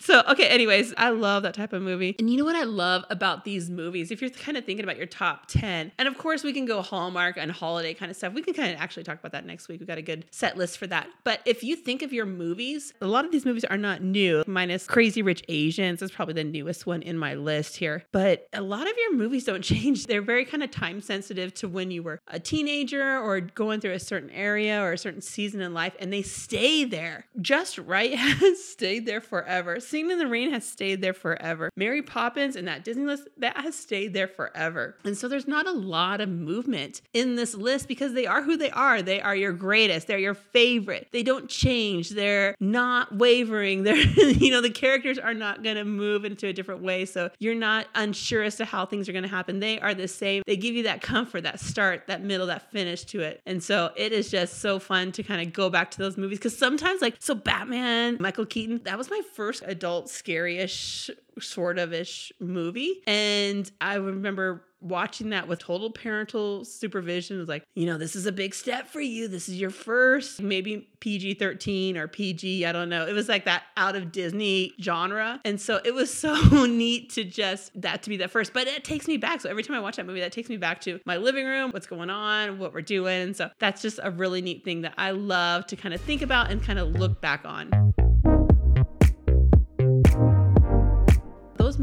So, 0.00 0.22
okay, 0.30 0.48
anyways, 0.48 0.94
I 0.96 1.10
love 1.10 1.42
that 1.42 1.54
type 1.54 1.74
of 1.74 1.82
movie. 1.82 2.16
And 2.18 2.30
you 2.30 2.38
know 2.38 2.44
what 2.44 2.56
I 2.56 2.62
love 2.62 3.04
about 3.10 3.44
these 3.44 3.68
movies? 3.68 4.10
If 4.10 4.22
you're 4.22 4.30
kind 4.30 4.56
of 4.56 4.64
thinking 4.64 4.82
about 4.82 4.96
your 4.96 5.06
top 5.06 5.46
10, 5.48 5.92
and 5.98 6.08
of 6.08 6.16
course, 6.16 6.42
we 6.42 6.54
can 6.54 6.64
go 6.64 6.80
Hallmark 6.80 7.36
and 7.36 7.52
holiday 7.52 7.92
kind 7.92 8.10
of 8.10 8.16
stuff. 8.16 8.32
We 8.32 8.42
can 8.42 8.54
kind 8.54 8.74
of 8.74 8.80
actually 8.80 9.02
talk 9.02 9.18
about 9.18 9.32
that 9.32 9.44
next 9.44 9.68
week. 9.68 9.78
We've 9.78 9.86
got 9.86 9.98
a 9.98 10.02
good 10.02 10.24
set 10.30 10.56
list 10.56 10.78
for 10.78 10.86
that. 10.86 11.08
But 11.22 11.40
if 11.44 11.62
you 11.62 11.76
think 11.76 12.00
of 12.00 12.14
your 12.14 12.24
movies, 12.24 12.94
a 13.02 13.06
lot 13.06 13.26
of 13.26 13.30
these 13.30 13.44
movies 13.44 13.64
are 13.66 13.76
not 13.76 14.02
new, 14.02 14.42
minus 14.46 14.86
Crazy 14.86 15.20
Rich 15.20 15.44
Asians 15.48 16.00
is 16.00 16.10
probably 16.10 16.34
the 16.34 16.44
newest 16.44 16.86
one 16.86 17.02
in 17.02 17.18
my 17.18 17.34
list 17.34 17.76
here. 17.76 18.04
But 18.10 18.48
a 18.54 18.62
lot 18.62 18.88
of 18.88 18.94
your 18.96 19.14
movies 19.14 19.44
don't 19.44 19.62
change. 19.62 20.06
They're 20.06 20.22
very 20.22 20.46
kind 20.46 20.62
of 20.62 20.70
time 20.70 21.02
sensitive 21.02 21.52
to 21.54 21.68
when 21.68 21.90
you 21.90 22.02
were 22.02 22.20
a 22.26 22.40
teenager 22.40 23.18
or 23.18 23.40
going 23.40 23.80
through 23.80 23.92
a 23.92 24.00
certain 24.00 24.30
area 24.30 24.80
or 24.82 24.92
a 24.92 24.98
certain 24.98 25.20
season 25.20 25.60
in 25.60 25.74
life, 25.74 25.94
and 26.00 26.10
they 26.10 26.22
stay 26.22 26.84
there. 26.84 27.26
Just 27.40 27.76
Wright 27.76 28.14
has 28.18 28.64
stayed 28.64 29.04
there 29.04 29.20
forever. 29.20 29.78
Singing 29.90 30.12
in 30.12 30.18
the 30.18 30.28
Rain 30.28 30.52
has 30.52 30.64
stayed 30.64 31.02
there 31.02 31.12
forever. 31.12 31.68
Mary 31.74 32.00
Poppins 32.00 32.54
and 32.54 32.68
that 32.68 32.84
Disney 32.84 33.04
list, 33.06 33.26
that 33.38 33.56
has 33.56 33.74
stayed 33.74 34.14
there 34.14 34.28
forever. 34.28 34.94
And 35.04 35.18
so 35.18 35.26
there's 35.26 35.48
not 35.48 35.66
a 35.66 35.72
lot 35.72 36.20
of 36.20 36.28
movement 36.28 37.02
in 37.12 37.34
this 37.34 37.56
list 37.56 37.88
because 37.88 38.12
they 38.12 38.24
are 38.24 38.40
who 38.40 38.56
they 38.56 38.70
are. 38.70 39.02
They 39.02 39.20
are 39.20 39.34
your 39.34 39.52
greatest. 39.52 40.06
They're 40.06 40.20
your 40.20 40.34
favorite. 40.34 41.08
They 41.10 41.24
don't 41.24 41.48
change. 41.48 42.10
They're 42.10 42.54
not 42.60 43.16
wavering. 43.16 43.82
They're, 43.90 43.96
you 43.96 44.52
know, 44.52 44.60
the 44.60 44.70
characters 44.70 45.18
are 45.18 45.34
not 45.34 45.64
going 45.64 45.74
to 45.74 45.84
move 45.84 46.24
into 46.24 46.46
a 46.46 46.52
different 46.52 46.82
way. 46.82 47.04
So 47.04 47.30
you're 47.40 47.56
not 47.56 47.88
unsure 47.96 48.44
as 48.44 48.54
to 48.58 48.64
how 48.64 48.86
things 48.86 49.08
are 49.08 49.12
going 49.12 49.24
to 49.24 49.28
happen. 49.28 49.58
They 49.58 49.80
are 49.80 49.92
the 49.92 50.06
same. 50.06 50.44
They 50.46 50.56
give 50.56 50.76
you 50.76 50.84
that 50.84 51.02
comfort, 51.02 51.42
that 51.42 51.58
start, 51.58 52.06
that 52.06 52.22
middle, 52.22 52.46
that 52.46 52.70
finish 52.70 53.02
to 53.06 53.22
it. 53.22 53.40
And 53.44 53.60
so 53.60 53.90
it 53.96 54.12
is 54.12 54.30
just 54.30 54.60
so 54.60 54.78
fun 54.78 55.10
to 55.12 55.24
kind 55.24 55.44
of 55.44 55.52
go 55.52 55.68
back 55.68 55.90
to 55.90 55.98
those 55.98 56.16
movies 56.16 56.38
because 56.38 56.56
sometimes, 56.56 57.02
like, 57.02 57.16
so 57.18 57.34
Batman, 57.34 58.18
Michael 58.20 58.46
Keaton, 58.46 58.82
that 58.84 58.96
was 58.96 59.10
my 59.10 59.20
first 59.34 59.64
adult 59.80 60.10
scary-ish 60.10 61.08
sort 61.40 61.78
of 61.78 61.94
ish 61.94 62.32
movie. 62.38 63.00
And 63.06 63.70
I 63.80 63.94
remember 63.94 64.62
watching 64.82 65.30
that 65.30 65.48
with 65.48 65.58
total 65.58 65.90
parental 65.90 66.64
supervision. 66.64 67.36
It 67.36 67.40
was 67.40 67.48
like, 67.48 67.64
you 67.74 67.86
know, 67.86 67.98
this 67.98 68.16
is 68.16 68.26
a 68.26 68.32
big 68.32 68.54
step 68.54 68.88
for 68.88 69.00
you. 69.00 69.28
This 69.28 69.48
is 69.48 69.60
your 69.60 69.70
first, 69.70 70.40
maybe 70.40 70.88
PG 71.00 71.34
13 71.34 71.96
or 71.96 72.08
PG, 72.08 72.64
I 72.64 72.72
don't 72.72 72.88
know. 72.88 73.06
It 73.06 73.12
was 73.12 73.28
like 73.28 73.44
that 73.44 73.64
out 73.76 73.96
of 73.96 74.12
Disney 74.12 74.74
genre. 74.80 75.40
And 75.44 75.60
so 75.60 75.80
it 75.84 75.94
was 75.94 76.12
so 76.18 76.34
neat 76.66 77.10
to 77.10 77.24
just 77.24 77.78
that 77.80 78.02
to 78.02 78.10
be 78.10 78.18
that 78.18 78.30
first. 78.30 78.52
But 78.52 78.66
it 78.66 78.84
takes 78.84 79.06
me 79.06 79.16
back. 79.16 79.40
So 79.40 79.48
every 79.48 79.62
time 79.62 79.76
I 79.76 79.80
watch 79.80 79.96
that 79.96 80.06
movie, 80.06 80.20
that 80.20 80.32
takes 80.32 80.48
me 80.48 80.56
back 80.56 80.80
to 80.82 81.00
my 81.04 81.16
living 81.16 81.46
room, 81.46 81.70
what's 81.70 81.86
going 81.86 82.10
on, 82.10 82.58
what 82.58 82.74
we're 82.74 82.82
doing. 82.82 83.34
So 83.34 83.50
that's 83.58 83.82
just 83.82 84.00
a 84.02 84.10
really 84.10 84.42
neat 84.42 84.64
thing 84.64 84.82
that 84.82 84.94
I 84.98 85.10
love 85.12 85.66
to 85.68 85.76
kind 85.76 85.94
of 85.94 86.00
think 86.00 86.22
about 86.22 86.50
and 86.50 86.62
kind 86.62 86.78
of 86.78 86.92
look 86.92 87.20
back 87.20 87.42
on. 87.44 87.92